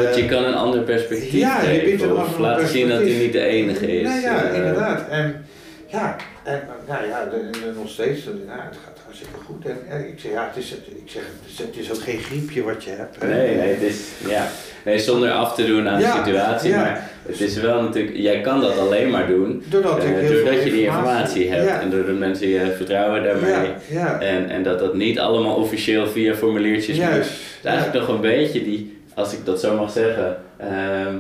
[0.03, 2.99] want je kan een ander perspectief ja, je biedt geven een of laten zien dat
[3.01, 4.09] hij niet de enige is.
[4.09, 5.09] Nee, ja, Eh, inderdaad.
[5.11, 5.45] En
[5.87, 7.29] ja, en, nou ja,
[7.77, 9.65] nog steeds, eh, nou, het gaat hartstikke goed.
[9.67, 11.23] En, en ik zeg, ja, het is, ik zeg,
[11.67, 13.17] het is, ook geen griepje wat je hebt.
[13.21, 13.29] hè.
[13.29, 14.47] Nee, nee, het is, ja.
[14.85, 16.77] nee, zonder af te doen aan Ja, de situatie, ja.
[16.77, 20.63] maar het is wel natuurlijk, jij kan dat alleen maar doen Doordat, eh, heel doordat
[20.65, 21.81] je die informatie hebt Ja.
[21.81, 23.51] en doordat mensen je vertrouwen daarmee.
[23.53, 24.21] Ja, ja.
[24.21, 27.07] En, en dat dat niet allemaal officieel via formuliertjes moet.
[27.09, 31.15] Het is eigenlijk nog een beetje die, als ik dat zo mag zeggen, ehm,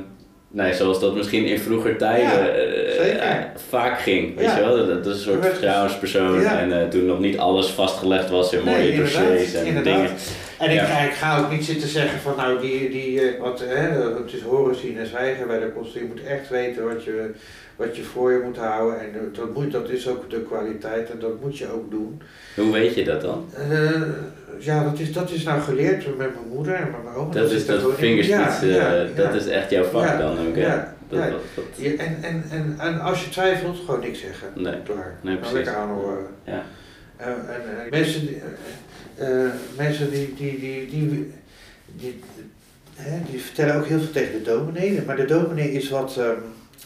[0.50, 4.36] nee, zoals dat misschien in vroeger tijden Ja, eh, eh, vaak ging.
[4.36, 4.86] Weet je wel?
[4.86, 8.78] Dat, is een soort vertrouwenspersoon en eh, toen nog niet alles vastgelegd was in mooie
[8.78, 9.94] Nee, dossiers en inderdaad.
[9.94, 10.10] dingen.
[10.58, 10.98] En ik, Ja.
[10.98, 13.88] ik ga ook niet zitten zeggen van nou die, die eh, wat, hè,
[14.18, 16.00] het is horen, zien en zwijgen bij de kosten.
[16.00, 17.30] Je moet echt weten wat je,
[17.76, 21.10] wat je voor je moet houden en eh, dat, moet, dat is ook de kwaliteit
[21.10, 22.22] en dat moet je ook doen.
[22.54, 23.48] Hoe weet je dat dan?
[23.70, 23.90] Eh,
[24.58, 27.32] ja, dat is, dat is nou geleerd met mijn moeder en met mijn oom.
[27.32, 30.76] Dat is dat ja, ja, dat is echt jouw vak dan ook, hè?
[31.08, 31.30] Dat, ja.
[31.54, 31.64] dat,
[31.98, 34.48] en, en, en, en als je twijfelt, gewoon niks zeggen.
[34.54, 34.74] Nee.
[34.84, 35.14] Klaar.
[35.20, 35.52] Nee, Nou, precies.
[35.54, 36.26] lekker aanhoren.
[36.44, 36.62] Ja.
[37.16, 38.42] En, en, en mensen, die,
[39.18, 39.28] eh,
[39.76, 41.30] mensen die, die, die, die,
[41.96, 42.20] die,
[42.94, 46.34] hè, die vertellen ook heel veel tegen de dominee, maar de dominee is wat, ehm,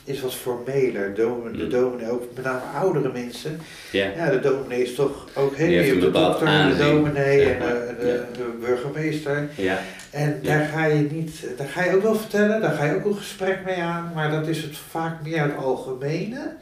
[0.05, 1.15] is wat formeler.
[1.15, 1.69] De Mm.
[1.71, 3.59] dominee, ook met name oudere mensen.
[3.93, 4.11] ja.
[4.17, 7.59] Ja, de dominee is toch ook heel hebt de dokter, de aanzien, dominee zeg en
[7.67, 8.15] de, de, Ja.
[8.37, 9.49] de burgemeester.
[9.57, 9.79] ja.
[10.11, 13.05] En daar ga je niet, daar ga je ook wel vertellen, daar ga je ook
[13.05, 16.53] een gesprek mee aan, maar dat is het vaak meer het algemene.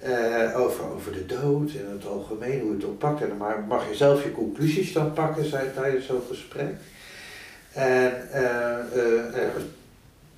[0.00, 3.22] Eh, over, over de dood en het algemeen, hoe het oppakt.
[3.22, 6.68] En dan mag- je zelf je conclusies dan pakken zei- tijdens zo'n gesprek.
[7.72, 9.48] En eh, eh,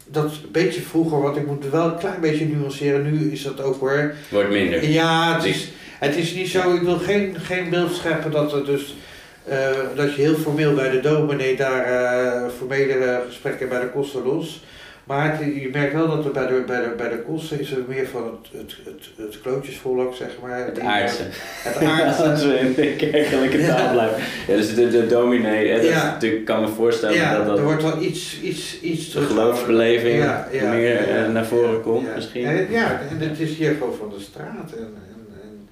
[0.07, 3.03] dat is een beetje vroeger, want ik moet wel een klein beetje nuanceren.
[3.13, 4.15] Nu is dat ook hoor.
[4.31, 4.89] Wordt minder.
[4.89, 8.65] Ja, het is, het is niet zo, ik wil geen, geen beeld scheppen dat er
[8.65, 8.97] dus
[9.97, 14.65] dat je heel formeel bij de dominee daar formele gesprekken bij de kosten los.
[15.05, 17.71] Maar het- je merkt wel dat er bij de, bij de, bij de kosten is
[17.73, 20.65] er meer van het, het, het, het klootjesvolk, zeg maar.
[20.67, 21.23] Het aardse.
[21.31, 22.49] Het Als aardse.
[22.49, 23.75] we in de kerkelijke Ja.
[23.77, 24.23] taal blijven.
[24.49, 27.65] Ja, dus de, de dominee, hè, dat natuurlijk, kan me voorstellen ja, dat dat er
[27.65, 32.45] wordt wel iets, iets, iets de geloofsbeleving Ja, meer eh, naar voren komt misschien.
[32.47, 34.73] En, ja, en het is hier gewoon van de straat.
[34.73, 35.69] En, en, en,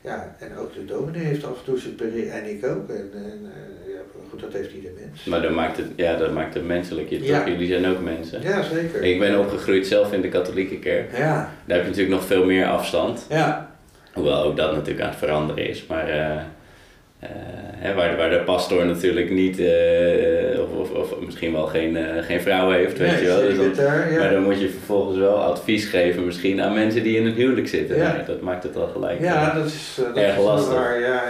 [0.00, 2.88] ja, en ook de dominee heeft af en toe zijn periode, en ik ook.
[2.88, 3.87] En, en eh,
[4.30, 5.24] goed, dat heeft ieder mens.
[5.24, 7.10] Maar dat maakt het, ja, dat maakt het menselijk.
[7.10, 7.38] Je, Ja.
[7.38, 7.48] toch?
[7.48, 8.42] Jullie zijn ook mensen.
[8.42, 9.02] Ja, zeker.
[9.02, 11.16] Ik ben opgegroeid zelf in de katholieke kerk.
[11.16, 13.26] Ja, Daar heb je natuurlijk nog veel meer afstand.
[13.28, 13.70] ja,
[14.12, 15.86] Hoewel ook dat natuurlijk aan het veranderen is.
[15.86, 17.28] Maar eh, eh,
[17.76, 22.40] hè, waar, waar de pastor natuurlijk niet, eh, of, of, of misschien wel geen, geen
[22.40, 23.40] vrouw heeft, weet Nee, je wel.
[23.40, 24.18] Dus dan- secretair, ja.
[24.18, 27.68] Maar dan moet je vervolgens wel advies geven misschien aan mensen die in een huwelijk
[27.68, 27.96] zitten.
[27.96, 28.12] Ja.
[28.16, 29.20] Nee, dat maakt het al gelijk.
[29.20, 30.74] Ja, dat is, dat Erg is lastig.
[30.74, 31.00] waar.
[31.00, 31.22] Ja,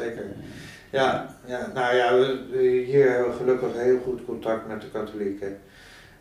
[0.00, 0.22] zeker.
[0.92, 5.58] Ja, ja, nou ja, we, hier hebben we gelukkig heel goed contact met de katholieken.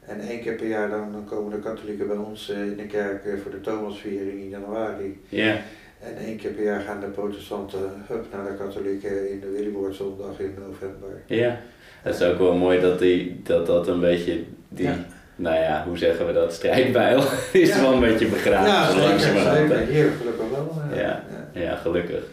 [0.05, 2.85] En één keer per jaar dan, dan komen de katholieken bij ons eh, in de
[2.85, 5.21] kerk eh, voor de Thomasviering in januari.
[5.29, 5.55] ja.
[6.03, 10.39] En één keer per jaar gaan de protestanten hup, naar de katholieken in de Willeboordzondag
[10.39, 11.21] in november.
[11.25, 11.57] ja,
[12.03, 14.95] dat is ook wel mooi dat die, dat, dat een beetje die, Ja.
[15.35, 17.19] nou ja, hoe zeggen we dat, strijdbijl
[17.51, 17.81] is Ja.
[17.81, 19.01] wel een beetje begraven.
[19.01, 19.77] ja, zeker.
[19.77, 20.81] Hier gelukkig wel.
[20.91, 21.23] eh, Ja.
[21.53, 21.61] ja.
[21.61, 22.23] Ja, gelukkig.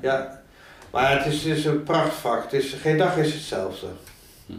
[0.00, 0.42] Ja.
[0.94, 2.42] Maar het is, het is een prachtvak.
[2.42, 3.86] Het is, geen dag is hetzelfde.
[4.46, 4.52] Hm.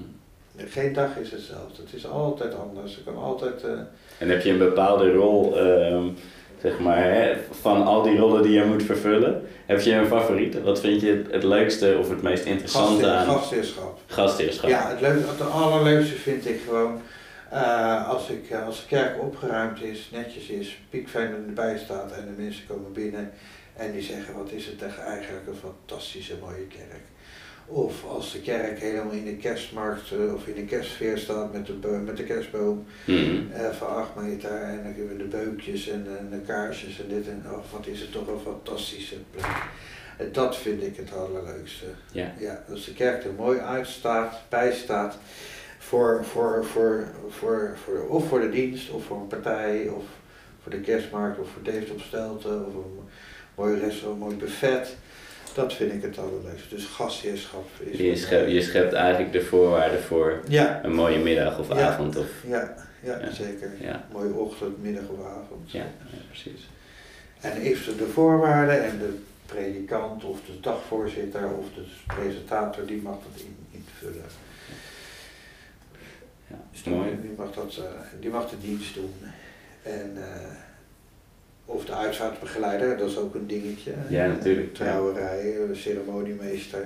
[0.69, 1.81] Geen dag is hetzelfde.
[1.85, 2.95] Het is altijd anders.
[2.95, 3.63] Je kan altijd.
[3.63, 3.69] eh,
[4.17, 6.03] En heb je een bepaalde rol, ehm,
[6.61, 10.61] zeg maar, hè, van al die rollen die je moet vervullen, heb je een favoriet?
[10.61, 13.99] Wat vind je het, het leukste of het meest interessante gastheer- aan gastheerschap.
[14.07, 14.69] gastheerschap?
[14.69, 17.01] Ja, het, leuk, het allerleukste vind ik gewoon.
[17.49, 22.25] eh, als, ik, eh, als de kerk opgeruimd is, netjes is, piekfijn erbij staat en
[22.35, 23.31] de mensen komen binnen
[23.75, 27.01] en die zeggen wat is het echt eigenlijk een fantastische mooie kerk.
[27.67, 31.65] Of als de kerk helemaal in de kerstmarkt eh, of in de kerstsfeer staat met
[31.65, 33.51] de, met de kerstboom Mhm.
[33.51, 37.07] eh, van 8 meter en dan hebben we de beukjes en, en de kaarsjes en
[37.07, 39.45] dit en oh, wat is het toch een fantastische plek.
[40.17, 41.85] En dat vind ik het allerleukste.
[42.11, 42.33] Ja.
[42.39, 45.17] Ja, als de kerk er mooi uitstaat, bij staat,
[45.79, 50.03] voor, voor, voor, voor, voor, of voor de dienst, of voor een partij, of
[50.61, 52.99] voor de kerstmarkt, of voor David op Stelten, of een
[53.55, 54.95] mooi restaurant, mooi buffet.
[55.53, 56.75] Dat vind ik het allerleukste.
[56.75, 57.97] Dus gastheerschap is...
[57.97, 61.87] Je, schept, je schept eigenlijk de voorwaarden voor Ja, een mooie middag of Ja.
[61.87, 62.17] avond.
[62.17, 63.31] Of, ja, ja, Ja.
[63.31, 63.71] zeker.
[63.79, 65.71] ja, Mooie ochtend, middag of avond.
[65.71, 65.85] ja,
[66.29, 66.69] precies.
[67.41, 73.13] En eventueel de voorwaarden en de predikant of de dagvoorzitter of de presentator, die mag
[73.31, 74.25] dat in, invullen.
[76.47, 77.09] Ja, Dus is mooi.
[77.09, 77.83] die, die mag dat, eh,
[78.19, 79.13] die mag de dienst doen.
[79.83, 80.51] En, eh,
[81.65, 83.91] of de uitvaartbegeleider, dat is ook een dingetje.
[84.09, 84.73] Ja, natuurlijk.
[84.73, 86.85] Trouwerij, eh, ceremoniemeester.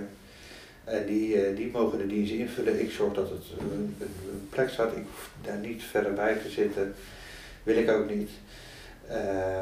[0.83, 2.81] En die, eh, die mogen de dienst invullen.
[2.81, 4.91] Ik zorg dat het een, een plek staat.
[4.91, 6.93] Ik hoef daar niet verder bij te zitten.
[7.63, 8.29] Wil ik ook niet.
[9.09, 9.59] Uh,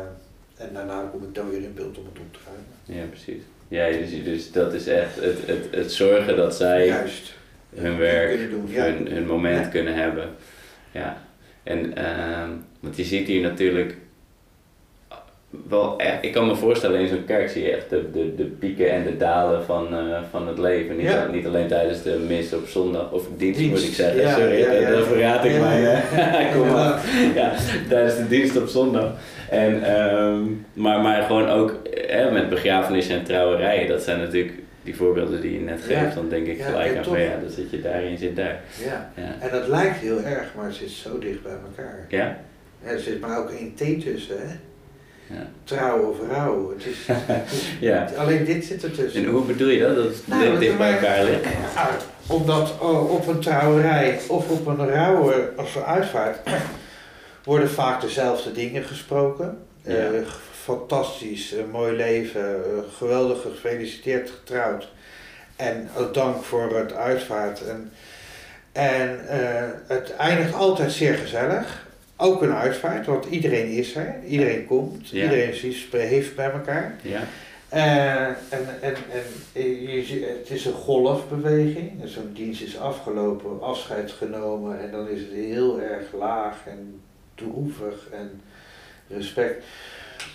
[0.58, 3.02] en daarna kom ik dan weer in beeld om het op te ruimen.
[3.04, 3.42] Ja, precies.
[3.68, 7.34] Ja, dus, dus dat is echt het, het, het zorgen dat zij Juist.
[7.76, 8.84] hun werk, doen, ja.
[8.84, 9.70] hun, hun moment Ja.
[9.72, 10.30] kunnen hebben.
[10.92, 11.22] Ja.
[11.64, 12.50] En, ehm,
[12.80, 13.98] want je ziet hier natuurlijk
[15.70, 18.44] wel echt, ik kan me voorstellen in zo'n kerk zie je echt de, de, de
[18.44, 20.96] pieken en de dalen van, eh, van het leven.
[20.98, 21.28] Niet, Ja.
[21.32, 24.22] niet alleen tijdens de mis op zondag, of dienst, Dienst, moet ik zeggen.
[24.22, 25.80] ja, Sorry, ja, dat verraad ik mij.
[25.82, 26.54] hè.
[26.60, 27.00] Kom maar.
[27.36, 27.54] Ja,
[27.90, 29.12] tijdens de dienst op zondag.
[29.50, 30.42] En, ehm,
[30.74, 31.76] maar, maar gewoon ook
[32.08, 36.16] hè, met begrafenissen en trouwerijen, dat zijn natuurlijk die voorbeelden die je net geeft.
[36.16, 38.60] Dan denk ik gelijk aan van ja, zit je daar en je zit daar.
[38.86, 39.10] Ja.
[39.40, 42.06] En dat lijkt heel erg, maar het zit zo dicht bij elkaar.
[42.10, 42.38] Ja?
[42.84, 44.56] Er zit maar ook één T tussen, hè?
[45.30, 45.48] Ja.
[45.64, 46.74] Trouw of rouw.
[46.78, 46.98] Het is,
[47.90, 48.10] Ja.
[48.18, 49.26] Alleen dit zit ertussen.
[49.26, 49.96] En hoe bedoel je dat?
[49.96, 51.44] Dat het Nou, dicht bij elkaar ligt?
[51.44, 51.90] Ja,
[52.28, 56.40] omdat oh, op een trouwerij of op een rouwe als een uitvaart
[57.44, 59.58] worden vaak dezelfde dingen gesproken.
[59.82, 59.94] Ja.
[59.94, 60.22] Eh,
[60.64, 64.88] fantastisch, eh, mooi leven, eh, geweldig gefeliciteerd getrouwd.
[65.56, 67.68] En dank voor het uitvaart.
[67.68, 67.92] En,
[68.72, 71.87] en eh, het eindigt altijd zeer gezellig.
[72.18, 75.24] Ook een uitvaart, want iedereen is er, iedereen komt, Ja.
[75.24, 76.96] iedereen is- heeft bij elkaar.
[77.02, 77.24] Ja.
[77.70, 82.02] Eh, en en, en eh, je, het is een golfbeweging.
[82.02, 87.00] En Zo'n dienst is afgelopen, afscheid genomen en dan is het heel erg laag en
[87.36, 88.42] droevig en
[89.08, 89.64] respect.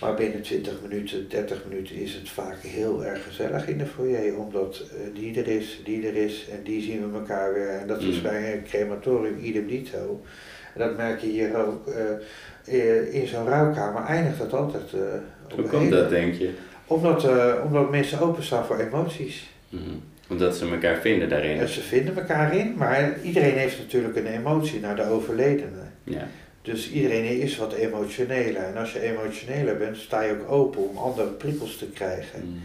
[0.01, 4.37] Maar binnen 20 minuten, 30 minuten is het vaak heel erg gezellig in de foyer,
[4.37, 7.69] omdat eh, die er is, die er is en die zien we elkaar weer.
[7.69, 8.21] En dat is Mm.
[8.21, 10.21] bij een crematorium idem dito.
[10.73, 11.87] En dat merk je hier ook.
[11.87, 12.03] eh,
[12.65, 14.93] eh, in zo'n rouwkamer eindigt het altijd
[15.51, 16.49] op Hoe komt dat, denk je?
[16.87, 19.49] omdat, eh, omdat mensen openstaan voor emoties.
[19.69, 19.81] Mhm.
[20.29, 21.59] Omdat ze elkaar vinden daarin.
[21.59, 25.83] En ze vinden elkaar in, maar iedereen heeft natuurlijk een emotie naar de overledene.
[26.03, 26.27] Ja.
[26.61, 28.61] Dus iedereen is wat emotioneler.
[28.63, 32.39] En als je emotioneler bent, sta je ook open om andere prikkels te krijgen.
[32.39, 32.57] Mhm.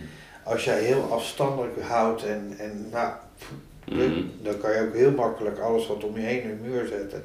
[0.42, 3.12] Als jij heel afstandelijk houdt en, en nou,
[3.90, 4.20] Mhm.
[4.42, 7.22] dan kan je ook heel makkelijk alles wat om je heen in de muur zetten.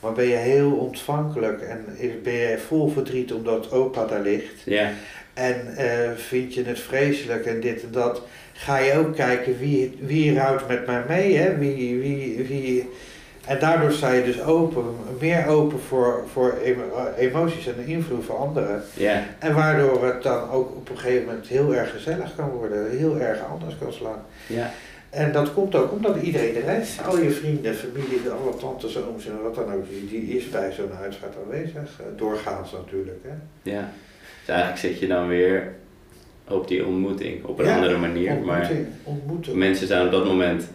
[0.00, 1.84] Maar ben je heel ontvankelijk en
[2.22, 4.62] ben je vol verdriet omdat opa daar ligt.
[4.64, 4.90] Ja.
[5.34, 8.22] En eh, vind je het vreselijk en dit en dat.
[8.52, 11.36] Ga je ook kijken wie, wie rouwt met mij mee.
[11.36, 11.56] Hè?
[11.58, 12.88] Wie, wie, wie.
[13.46, 14.84] En daardoor sta je dus open,
[15.20, 18.82] meer open voor, voor emo- emoties en de invloed van anderen.
[18.94, 19.22] Ja.
[19.38, 23.18] En waardoor het dan ook op een gegeven moment heel erg gezellig kan worden, heel
[23.20, 24.24] erg anders kan slaan.
[24.46, 24.70] Ja.
[25.10, 26.98] En dat komt ook omdat iedereen er is.
[27.06, 30.72] Al je vrienden, familie, alle tantes, ooms en wat dan ook, die, die is bij
[30.72, 31.74] zo'n uitvaart aanwezig.
[32.00, 33.18] Eh, Doorgaans natuurlijk.
[33.22, 33.34] Hè?
[33.70, 33.90] Ja.
[34.40, 35.74] Dus eigenlijk zit je dan weer
[36.48, 38.34] op die ontmoeting op een Ja, andere manier.
[38.34, 39.58] Maar Ontmoeting, ontmoeten.
[39.58, 40.68] mensen zijn op dat moment,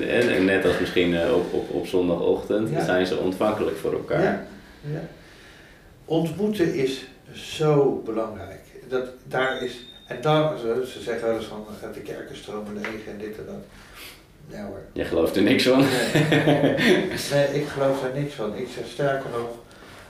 [0.00, 2.84] eh, en net als misschien eh, op, op, op zondagochtend, Ja.
[2.84, 4.22] zijn ze ontvankelijk voor elkaar.
[4.22, 4.46] Ja,
[4.92, 5.00] ja.
[6.04, 8.60] Ontmoeten is zo belangrijk.
[8.88, 12.74] Dat, daar is, en dan, ze, ze zeggen wel eens van eh, de kerken stromen
[12.74, 13.64] leeg en dit en dat.
[14.46, 14.80] Nee hoor.
[14.92, 15.78] Je gelooft er niks van.
[15.78, 16.24] Nee.
[17.32, 18.56] nee, ik geloof daar niks van.
[18.56, 19.48] Ik zeg sterker nog,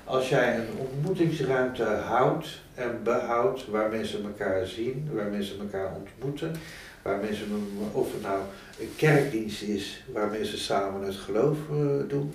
[0.04, 6.52] als jij een ontmoetingsruimte houdt en behoudt waar mensen elkaar zien, waar mensen elkaar ontmoeten,
[7.02, 7.46] waar mensen,
[7.92, 8.40] of het nou
[8.80, 12.34] een kerkdienst is waar mensen samen het geloof eh, doen,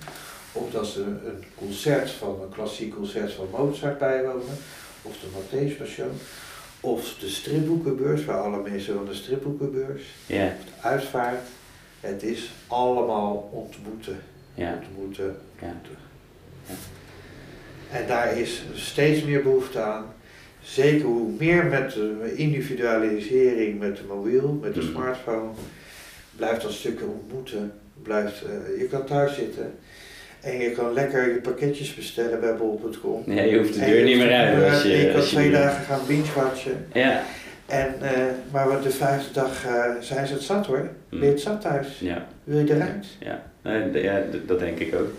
[0.51, 4.57] of dat ze een concert van een klassiek concert van Mozart bijwonen,
[5.01, 6.11] of de Matthäus Passion,
[6.85, 10.45] of de stripboekenbeurs waar alle mensen van de stripboekenbeurs, Ja.
[10.45, 11.47] de uitvaart.
[11.99, 14.19] Het is allemaal ontmoeten.
[14.53, 14.73] Ja.
[14.73, 15.35] Ontmoeten.
[15.61, 15.67] Ja.
[15.67, 15.97] ontmoeten.
[16.67, 16.73] Ja.
[17.99, 20.05] En daar is steeds meer behoefte aan.
[20.61, 24.89] Zeker hoe meer met de individualisering met de mobiel, met de Mhm.
[24.91, 25.49] smartphone,
[26.35, 27.73] blijft dat stukje ontmoeten.
[28.01, 29.73] Blijft, eh, je kan thuis zitten
[30.45, 33.23] en je kan lekker je pakketjes bestellen bij bol.com.
[33.25, 35.99] Ja, je hoeft de deur niet meer uit als je, je kan twee dagen gaan
[36.07, 36.87] binge-watchen.
[36.93, 37.23] Ja.
[37.65, 38.11] En, eh,
[38.51, 40.89] maar wat de vijfde dag eh, zijn ze het zat hoor.
[41.09, 41.99] Ben je het zat thuis?
[41.99, 42.27] Ja.
[42.43, 43.05] Wil je eruit?
[43.19, 45.09] Ja, nee, ja dat denk ik ook.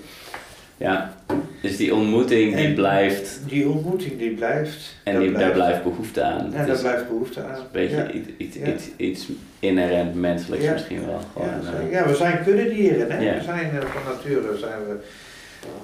[0.77, 1.15] Ja,
[1.63, 4.95] dus die ontmoeting die blijft Die ontmoeting die blijft.
[5.03, 6.45] en dat die, daar blijft behoefte aan.
[6.45, 7.55] En daar is blijft behoefte aan.
[7.55, 8.11] een beetje ja.
[8.11, 8.67] iets, iets, Ja.
[8.67, 10.73] iets, iets inherent menselijks Ja.
[10.73, 11.21] misschien wel.
[11.33, 13.11] Gewoon, Ja, eh, ja, we zijn kuddedieren.
[13.11, 13.35] Hè?
[13.39, 14.97] We zijn eh, van nature zijn we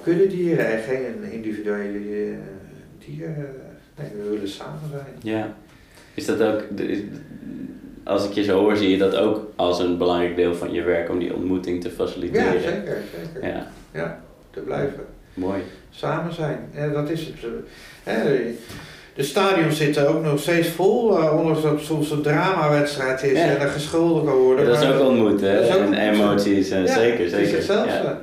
[0.03, 2.37] kuddedieren en geen individuele eh,
[3.05, 3.35] dieren.
[3.99, 5.05] Nee, we willen samen zijn.
[5.37, 5.53] ja.
[6.13, 6.63] Is dat ook,
[8.03, 10.81] als ik je zo hoor, zie je dat ook als een belangrijk deel van je
[10.81, 12.53] werk om die ontmoeting te faciliteren?
[12.53, 12.97] Ja, zeker.
[13.33, 13.47] zeker.
[13.49, 14.19] Ja, Ja,
[14.53, 15.05] te blijven.
[15.33, 15.61] mooi.
[15.89, 16.69] Samen zijn.
[16.73, 17.35] En dat is het.
[18.03, 18.15] eh,
[19.15, 23.39] De stadions zitten ook nog steeds vol, uh, ondanks dat het soms een dramawedstrijd is
[23.39, 24.65] en er gescholden kan worden.
[24.65, 25.59] Ja, dat is ook ontmoeten, hè?
[25.59, 27.55] En emoties en Ja, zeker, het is zeker.
[27.55, 28.17] hetzelfde.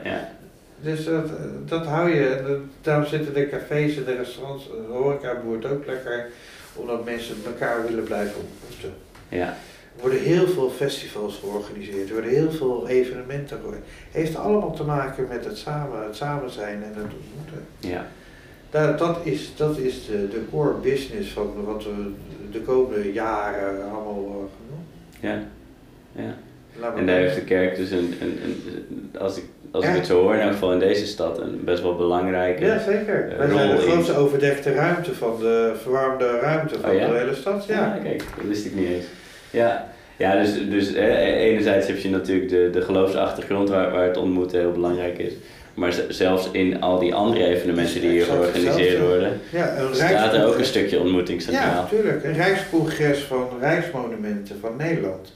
[0.82, 1.28] Dus dat,
[1.66, 2.58] dat hou je.
[2.82, 6.26] Daarom zitten de cafés en de restaurants, de horeca boert ook lekker,
[6.74, 8.92] omdat mensen elkaar willen blijven ontmoeten.
[9.28, 9.56] ja.
[10.02, 13.94] Er worden heel veel festivals georganiseerd, er worden heel veel evenementen georganiseerd.
[14.10, 17.66] Heeft allemaal te maken met het samen, het samen zijn en het ontmoeten.
[17.78, 18.06] ja.
[18.70, 22.10] Dat, dat is, dat is de, de core business van wat we
[22.52, 25.30] de komende jaren allemaal eh, gaan doen.
[25.30, 25.38] ja.
[26.22, 26.36] ja.
[26.96, 30.20] En daar heeft de kerk dus een, een, een als, ik, als ik het zo
[30.22, 32.64] hoor, in elk geval in deze stad, een best wel belangrijke.
[32.64, 33.34] Ja, zeker.
[33.38, 37.08] Wij zijn de grootste overdekte ruimte van de verwarmde ruimte van Oh, ja?
[37.08, 37.64] de hele stad.
[37.64, 37.74] Ja.
[37.94, 39.04] Ja, kijk, dat wist ik niet eens.
[39.50, 39.86] Ja,
[40.16, 44.72] ja dus, dus enerzijds heb je natuurlijk de, de geloofsachtergrond waar, waar het ontmoeten heel
[44.72, 45.32] belangrijk is.
[45.74, 50.46] Maar zelfs in al die andere evenementen die hier georganiseerd worden, Ja, een staat er
[50.46, 51.82] ook een stukje ontmoeting Ja, centraal.
[51.82, 52.24] natuurlijk.
[52.24, 55.32] Een rijkscongres van Rijksmonumenten van Nederland.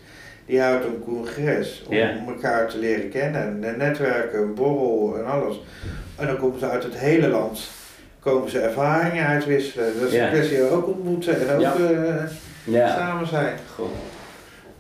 [0.47, 2.13] Die houdt een congres om Ja.
[2.27, 3.59] elkaar te leren kennen.
[3.65, 5.61] En netwerken, borrel en alles.
[6.17, 7.61] En dan komen ze uit het hele land.
[8.21, 9.87] Komen ze ervaringen uitwisselen.
[10.01, 10.25] Dat is Ja.
[10.27, 11.73] een kwestie ook ontmoeten en ook Ja.
[11.75, 12.15] eh,
[12.65, 12.97] Ja.
[12.97, 13.59] samen zijn.
[13.75, 13.89] Goh.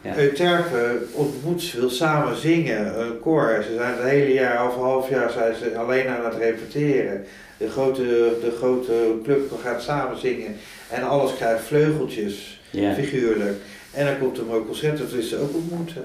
[0.03, 0.17] Ja.
[0.17, 3.63] Euterpe ontmoet, wil samen zingen, een koor.
[3.67, 7.25] Ze zijn het hele jaar of een half jaar zijn ze alleen aan het repeteren.
[7.57, 8.03] De grote,
[8.41, 10.57] de grote club gaat samen zingen
[10.91, 12.95] en alles krijgt vleugeltjes, Ja.
[12.95, 13.57] figuurlijk.
[13.93, 16.05] En dan komt er een concert, dat is ze ook ontmoeten.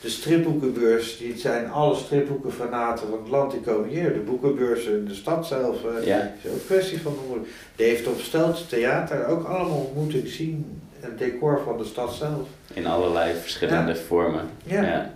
[0.00, 4.12] De stripboekenbeurs, die zijn alle stripboekenfanaten van het land, die komen hier.
[4.12, 6.34] De boekenbeurs in de stad zelf, eh, Ja.
[6.42, 7.54] is ook een kwestie van ontmoeting.
[7.76, 10.79] Dave op Stelt, theater, ook allemaal ontmoeting zien.
[11.00, 12.48] Het decor van de stad zelf.
[12.74, 14.48] In allerlei verschillende vormen.
[14.64, 14.82] Ja.
[14.82, 15.12] Ja.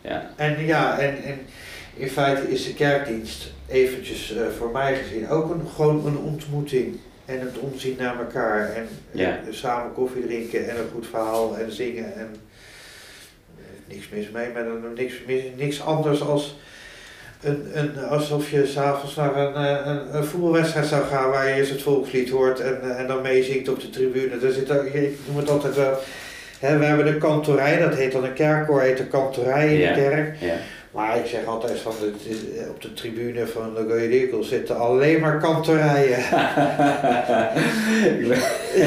[0.00, 0.30] ja.
[0.36, 1.38] En ja, en, en
[1.96, 6.98] in feite is de kerkdienst eventjes eh, voor mij gezien ook een, gewoon een ontmoeting.
[7.24, 8.72] En het omzien naar elkaar.
[8.72, 9.28] En Ja.
[9.28, 12.14] eh, samen koffie drinken en een goed verhaal en zingen.
[12.14, 12.36] En
[13.58, 16.56] eh, niks mis mee, maar dan niks, mis, niks anders als
[17.44, 21.54] een, een, alsof je s'avonds naar een, eh, een, een voetbalwedstrijd zou gaan waar je
[21.54, 24.38] eerst het volkslied hoort en, eh, en dan meezingt op de tribune.
[24.38, 25.98] Daar zit ik noem het altijd wel.
[26.58, 29.92] Hè, we hebben de kantorij, dat heet dan een kerkkoor, heet de kantorij in Ja.
[29.94, 30.36] de kerk.
[30.40, 30.54] Ja.
[30.90, 34.76] Maar ik zeg altijd van de, de- op de tribune van de Goeie Eagles zitten
[34.78, 36.18] alleen maar kantorijen.
[38.18, 38.38] ik, ben,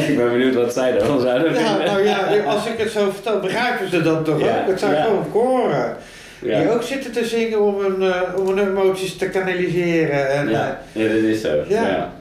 [0.10, 1.86] ik ben benieuwd wat zij ervan zouden vinden.
[1.86, 4.68] nou ja, als ik het zo vertel, begrijpen ze dat toch Ja, ook?
[4.68, 5.96] Het zijn gewoon koren.
[6.42, 6.60] Ja.
[6.60, 10.30] Die ook zitten te zingen om hun, eh, om hun emoties te kanaliseren.
[10.32, 11.64] En, Ja, ja, dat is zo.
[11.68, 11.88] Ja.
[11.88, 12.14] Ja.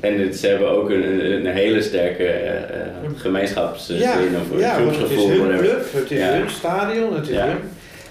[0.00, 2.86] En het, ze hebben ook een, een, hele sterke eh, eh,
[3.16, 4.14] gemeenschapszin ja,
[4.86, 6.32] of het is hun club, het is Ja.
[6.32, 7.46] hun stadion, het is Ja.
[7.46, 7.58] hun...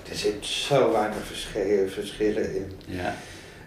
[0.09, 2.71] Er zit zo weinig verschillen, verschillen in.
[2.85, 3.15] Ja.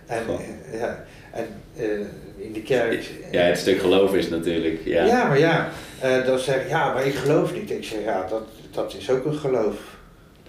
[0.07, 3.05] En, eh, ja, en eh, in de kerk...
[3.31, 4.81] ja, het stuk geloof is natuurlijk.
[4.85, 5.05] Ja.
[5.05, 5.69] Ja, maar ja,
[6.01, 7.71] eh, dan zeg ik, ja, maar ik geloof niet.
[7.71, 9.75] Ik zeg, ja, dat, dat is ook een geloof.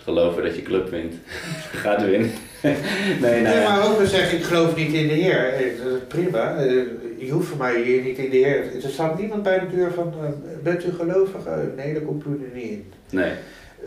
[0.06, 1.13] Geloven dat je club wint.
[1.84, 2.30] Gaat winnen.
[2.62, 2.76] nee,
[3.22, 5.54] nou Nee, maar ook dan zeg ik, geloof niet in de Heer.
[5.54, 6.74] Eh, dat is prima, eh,
[7.18, 8.63] je hoeft voor mij hier niet in de Heer.
[8.84, 10.30] Er staat niemand bij de deur van, eh,
[10.63, 11.41] bent u gelovig?
[11.76, 12.91] Nee, daar komt u er niet in.
[13.10, 13.32] Nee.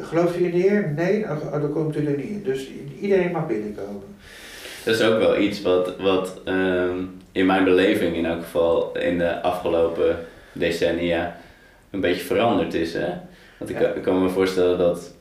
[0.00, 0.92] Gelooft u in de Heer?
[0.96, 2.42] Nee, oh, dan komt u er niet in.
[2.44, 2.68] Dus
[3.00, 4.02] iedereen mag binnenkomen.
[4.84, 6.96] Dat is ook wel iets wat, wat ehm,
[7.32, 10.16] in mijn beleving in elk geval in de afgelopen
[10.52, 11.36] decennia
[11.90, 12.94] een beetje veranderd is.
[12.94, 13.08] Hè?
[13.58, 13.88] Want ik, Ja.
[13.88, 15.14] ik kan me voorstellen dat,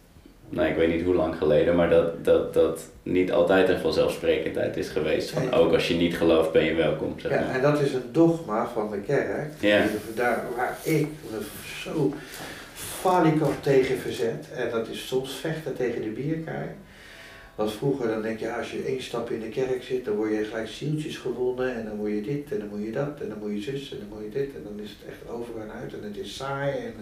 [0.49, 4.77] nou ik weet niet hoe lang geleden, maar dat, dat, dat niet altijd een vanzelfsprekendheid
[4.77, 5.29] is geweest.
[5.29, 7.19] Van ook als je niet gelooft ben je welkom.
[7.19, 9.51] Zeg Ja, en dat is een dogma van de kerk.
[9.59, 9.85] Ja.
[10.15, 11.37] Daar, waar ik me
[11.83, 12.13] zo
[12.73, 14.47] falikant tegen verzet.
[14.55, 16.67] En dat is soms vechten tegen de bierkaai.
[17.55, 20.31] Want vroeger dan denk je, als je één stap in de kerk zit, dan word
[20.31, 21.75] je gelijk zieltjes gewonnen.
[21.75, 23.91] En dan moet je dit, en dan moet je dat, en dan moet je zus,
[23.91, 24.55] en dan moet je dit.
[24.55, 26.71] En dan is het echt over en uit en het is saai.
[26.71, 26.93] En,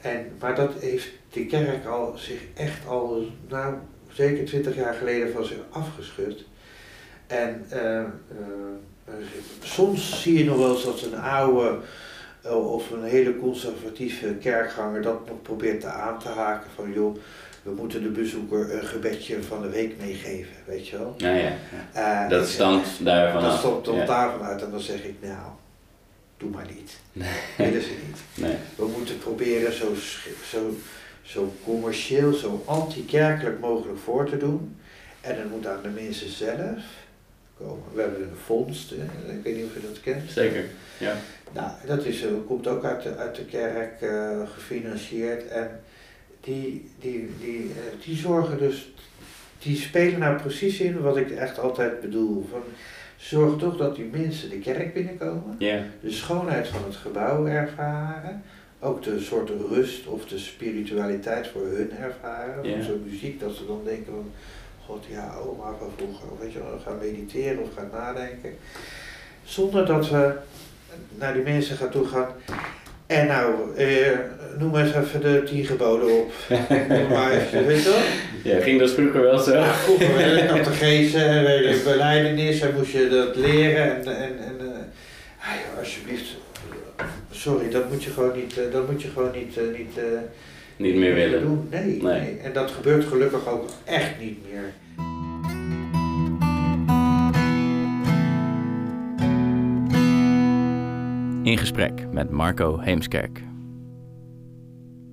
[0.00, 3.74] en, maar dat heeft de kerk al zich echt al, nou,
[4.12, 6.44] zeker twintig jaar geleden van zich afgeschud.
[7.26, 8.04] En eh, eh,
[9.04, 9.14] eh,
[9.62, 11.78] soms zie je nog wel eens dat een oude
[12.42, 17.16] of een hele conservatieve kerkganger dat nog probeert te aan te haken van joh,
[17.62, 21.14] we moeten de bezoeker een gebedje van de week meegeven, weet je wel.
[21.16, 21.34] Ja,
[21.94, 22.28] ja.
[22.28, 24.04] Dat stamt daarvan dat stamt Ja.
[24.04, 25.48] daarvan uit en dan zeg ik nou,
[26.38, 26.96] doe maar niet.
[27.12, 27.40] Nee.
[27.56, 28.46] Willen ze niet.
[28.46, 28.56] Nee.
[28.76, 29.94] We moeten proberen zo,
[30.50, 30.74] zo,
[31.22, 34.76] zo commercieel, zo anti-kerkelijk mogelijk voor te doen.
[35.20, 36.82] En het moet aan de mensen zelf
[37.58, 37.84] komen.
[37.92, 40.30] We hebben een fonds, ik weet niet of je dat kent.
[40.30, 40.64] Zeker.
[40.98, 41.16] Ja.
[41.52, 45.48] Nou, dat is, eh, komt ook uit de, uit de kerk eh, gefinancierd.
[45.48, 45.80] En
[46.40, 48.92] die, die, die, eh, die zorgen dus
[49.58, 52.46] die spelen nou precies in wat ik echt altijd bedoel.
[52.50, 52.62] Van,
[53.18, 55.82] zorg toch dat die mensen de kerk binnenkomen, Ja.
[56.00, 58.42] de schoonheid van het gebouw ervaren,
[58.80, 62.58] ook de soort rust of de spiritualiteit voor hun ervaren.
[62.78, 64.30] Of zo'n muziek dat ze dan denken van,
[64.86, 68.50] god ja, oma van vroeger, of weet je wel, gaan mediteren of gaan nadenken.
[69.44, 70.32] Zonder dat we
[71.18, 72.28] naar die mensen gaan toe gaan.
[73.08, 74.18] En nou, eh,
[74.58, 76.32] noem eens even de tien geboden op.
[76.88, 77.88] Noem maar even, weet je
[78.42, 78.52] wel?
[78.54, 79.52] ja, ging dat vroeger wel zo?
[79.52, 84.16] Ja, vroeger werd je catechese en werd je beleidenis en moest je dat leren en,
[84.16, 84.56] en, en
[85.40, 86.24] joh, alsjeblieft,
[87.30, 89.98] sorry, dat moet je gewoon niet, eh, dat moet je gewoon niet, eh, niet,
[90.76, 91.40] Niet meer willen.
[91.40, 91.68] doen.
[91.70, 92.20] Nee, Nee.
[92.20, 92.38] nee.
[92.44, 94.72] En dat gebeurt gelukkig ook echt niet meer.
[101.48, 103.42] In gesprek met Marco Heemskerk.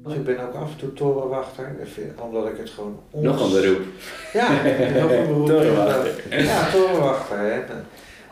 [0.08, 1.76] Ik ben ook af en toe torenwachter,
[2.20, 3.00] omdat ik het gewoon...
[3.12, 3.86] Nog een beroep.
[4.34, 4.50] Ja,
[5.02, 5.48] nog een beroep.
[5.48, 6.44] Torenwachter.
[6.44, 7.38] Ja, torenwachter.
[7.38, 7.62] Hè.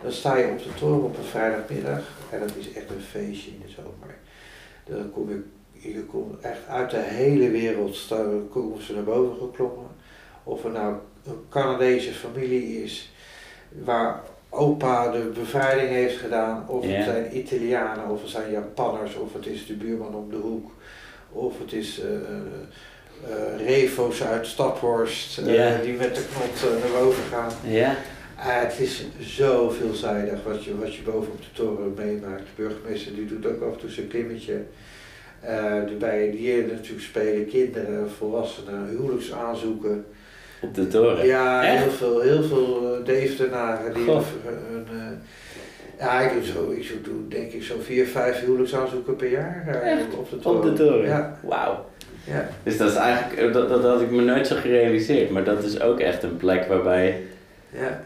[0.01, 3.51] Dan, sta je op de toren op een vrijdagmiddag en dat is echt een feestje
[3.51, 4.15] in de zomer.
[4.85, 5.43] Dan kom je,
[5.89, 9.87] je komt echt uit de hele wereld staan, komen ze naar boven geklommen.
[10.43, 10.95] Of er nou
[11.25, 13.13] een Canadese familie is
[13.69, 14.23] waar
[14.53, 19.45] opa de bevrijding heeft gedaan, of het zijn Italianen, of het zijn Japanners, of het
[19.45, 20.71] is de buurman om de hoek,
[21.31, 22.07] of het is eh,
[23.31, 27.51] eh, Refo's uit Staphorst eh, die met de knot naar boven gaan.
[27.63, 27.95] Ja?
[28.37, 32.41] Ah, het is zo veelzijdig wat je, wat je boven op de toren meemaakt.
[32.41, 34.61] De burgemeester die doet ook af en toe zijn klimmetje.
[35.41, 40.05] Eh de bijen die hier natuurlijk spelen, kinderen, volwassenen, huwelijksaanzoeken.
[40.63, 41.25] Op de toren?
[41.25, 41.83] Ja, Echt?
[41.83, 47.51] heel veel, heel veel Deventenaren die een, eh, ja, ik doe zo, ik doe denk
[47.51, 50.13] ik zo'n vier, vijf huwelijksaanzoeken per jaar eh, Echt?
[50.17, 50.57] op de toren.
[50.57, 51.05] Op de toren?
[51.07, 51.85] Ja, Wauw.
[52.23, 52.47] ja.
[52.63, 55.63] Dus dat is eigenlijk, eh, dat, dat had ik me nooit zo gerealiseerd, maar dat
[55.63, 57.21] is ook echt een plek waarbij
[57.69, 58.01] ja.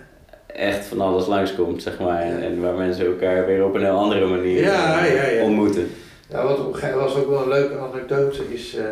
[0.48, 2.22] echt van alles langskomt, zeg maar.
[2.22, 5.44] En, en waar mensen elkaar weer op een heel andere manier Ja, eh, ja, ja.
[5.44, 5.90] ontmoeten.
[6.30, 8.86] Ja, wat op een gegeven moment was ook wel een leuke anekdote is, eh,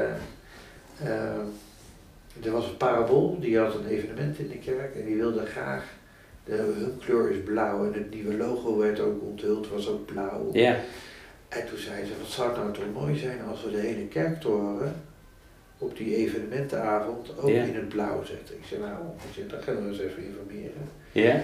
[1.10, 1.40] eh,
[2.44, 5.84] er was een parabool, die had een evenement in de kerk en die wilde graag,
[6.44, 10.50] de, hun kleur is blauw en het nieuwe logo werd ook onthuld, was ook blauw.
[10.54, 10.76] Ja.
[11.50, 14.08] En toen zei ze, wat zou het nou toch mooi zijn als we de hele
[14.08, 14.96] kerktoren
[15.78, 18.56] op die evenementenavond ook in het blauw zetten.
[18.56, 18.96] Ik zei, nou,
[19.50, 20.90] dan gaan we eens even informeren.
[21.12, 21.42] Ja?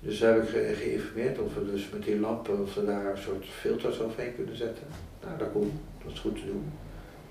[0.00, 3.18] Dus heb ik ge- geïnformeerd of we dus met die lampen of we daar een
[3.22, 4.84] soort filters overheen kunnen zetten.
[5.24, 5.72] Nou, dat kon,
[6.04, 6.64] dat is goed te doen.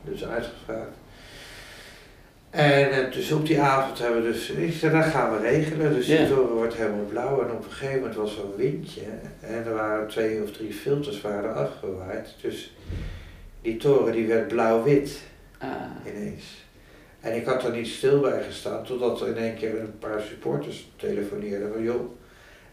[0.03, 0.95] Dus uitgevraagd.
[2.53, 5.93] En eh, dus op die avond hebben we dus, ik zei, dat gaan we regelen.
[5.93, 6.17] Dus Ja.
[6.17, 9.01] die toren wordt helemaal blauw en op een gegeven moment was er een windje.
[9.41, 12.35] En er waren twee of drie filters waren afgewaaid.
[12.41, 12.75] Dus
[13.61, 15.19] die toren die werd blauw-wit
[15.57, 15.69] Ah.
[16.15, 16.43] ineens.
[17.19, 20.21] En ik had er niet stil bij gestaan, totdat er in één keer een paar
[20.21, 22.11] supporters telefoneerden van joh,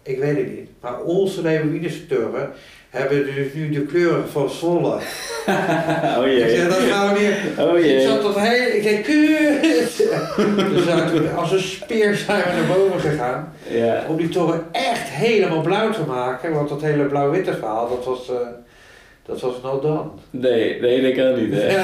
[0.03, 2.53] ik weet het niet, maar onze Leeuwinenstoren
[2.91, 4.95] hebben dus nu de kleuren van Zwolle.
[6.19, 6.51] oh Ik jee.
[6.57, 7.59] zeg, dat gaan we niet.
[7.59, 8.01] Oh Ik jee.
[8.01, 10.09] zat tot heel, ik kut!
[10.71, 14.05] Dus toen, als een speer zijn we naar boven gegaan, Ja.
[14.09, 18.29] om die toren echt helemaal blauw te maken, want dat hele blauw-witte verhaal, dat was,
[18.31, 18.37] eh
[19.27, 20.09] dat was no done.
[20.31, 21.53] Nee, nee, dat kan niet.
[21.53, 21.67] Hè.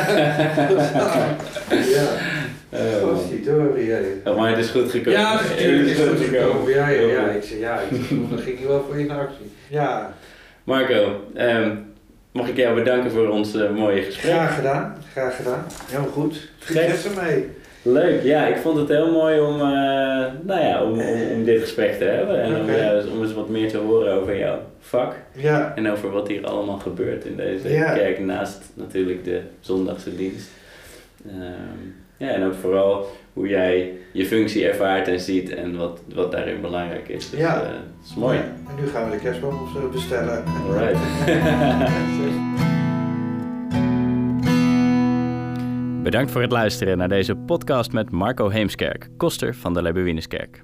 [1.97, 2.07] ja,
[2.73, 3.45] Oh, dat was die
[3.87, 3.99] ja.
[4.25, 5.21] Oh, maar het is goed gekomen.
[5.21, 6.73] Ja, natuurlijk is het goed gekomen.
[6.73, 7.07] Ja, ja, ja.
[7.07, 9.51] Heel Ik zei, ja, ik dan ging je wel voor in actie.
[9.69, 10.15] Ja,
[10.67, 11.77] Marco, ehm,
[12.33, 14.33] mag ik jou bedanken voor ons eh, mooie gesprek?
[14.33, 14.97] graag gedaan.
[15.13, 15.65] Graag gedaan.
[15.87, 16.49] Helemaal goed.
[16.59, 17.49] Succes ermee.
[17.83, 19.67] Leuk, ja, ik vond het heel mooi om, eh,
[20.43, 22.69] nou ja, om, om, om dit gesprek te hebben en om,
[23.13, 26.79] om eens wat meer te horen over jouw vak Ja, en over wat hier allemaal
[26.79, 27.93] gebeurt in deze Ja.
[27.95, 30.49] kerk naast natuurlijk de zondagse dienst.
[31.29, 31.87] Ehm,
[32.17, 33.07] ja, en ook vooral
[33.37, 37.31] hoe jij je functie ervaart en ziet en wat, wat daarin belangrijk is.
[37.31, 37.63] Dus, Ja.
[37.63, 38.39] eh, dat is mooi.
[38.39, 40.45] En nu gaan we de kerstboom of zo bestellen.
[40.67, 40.99] Alright.
[46.03, 50.63] Bedankt voor het luisteren naar deze podcast met Marco Heemskerk, koster van de Lebuinuskerk.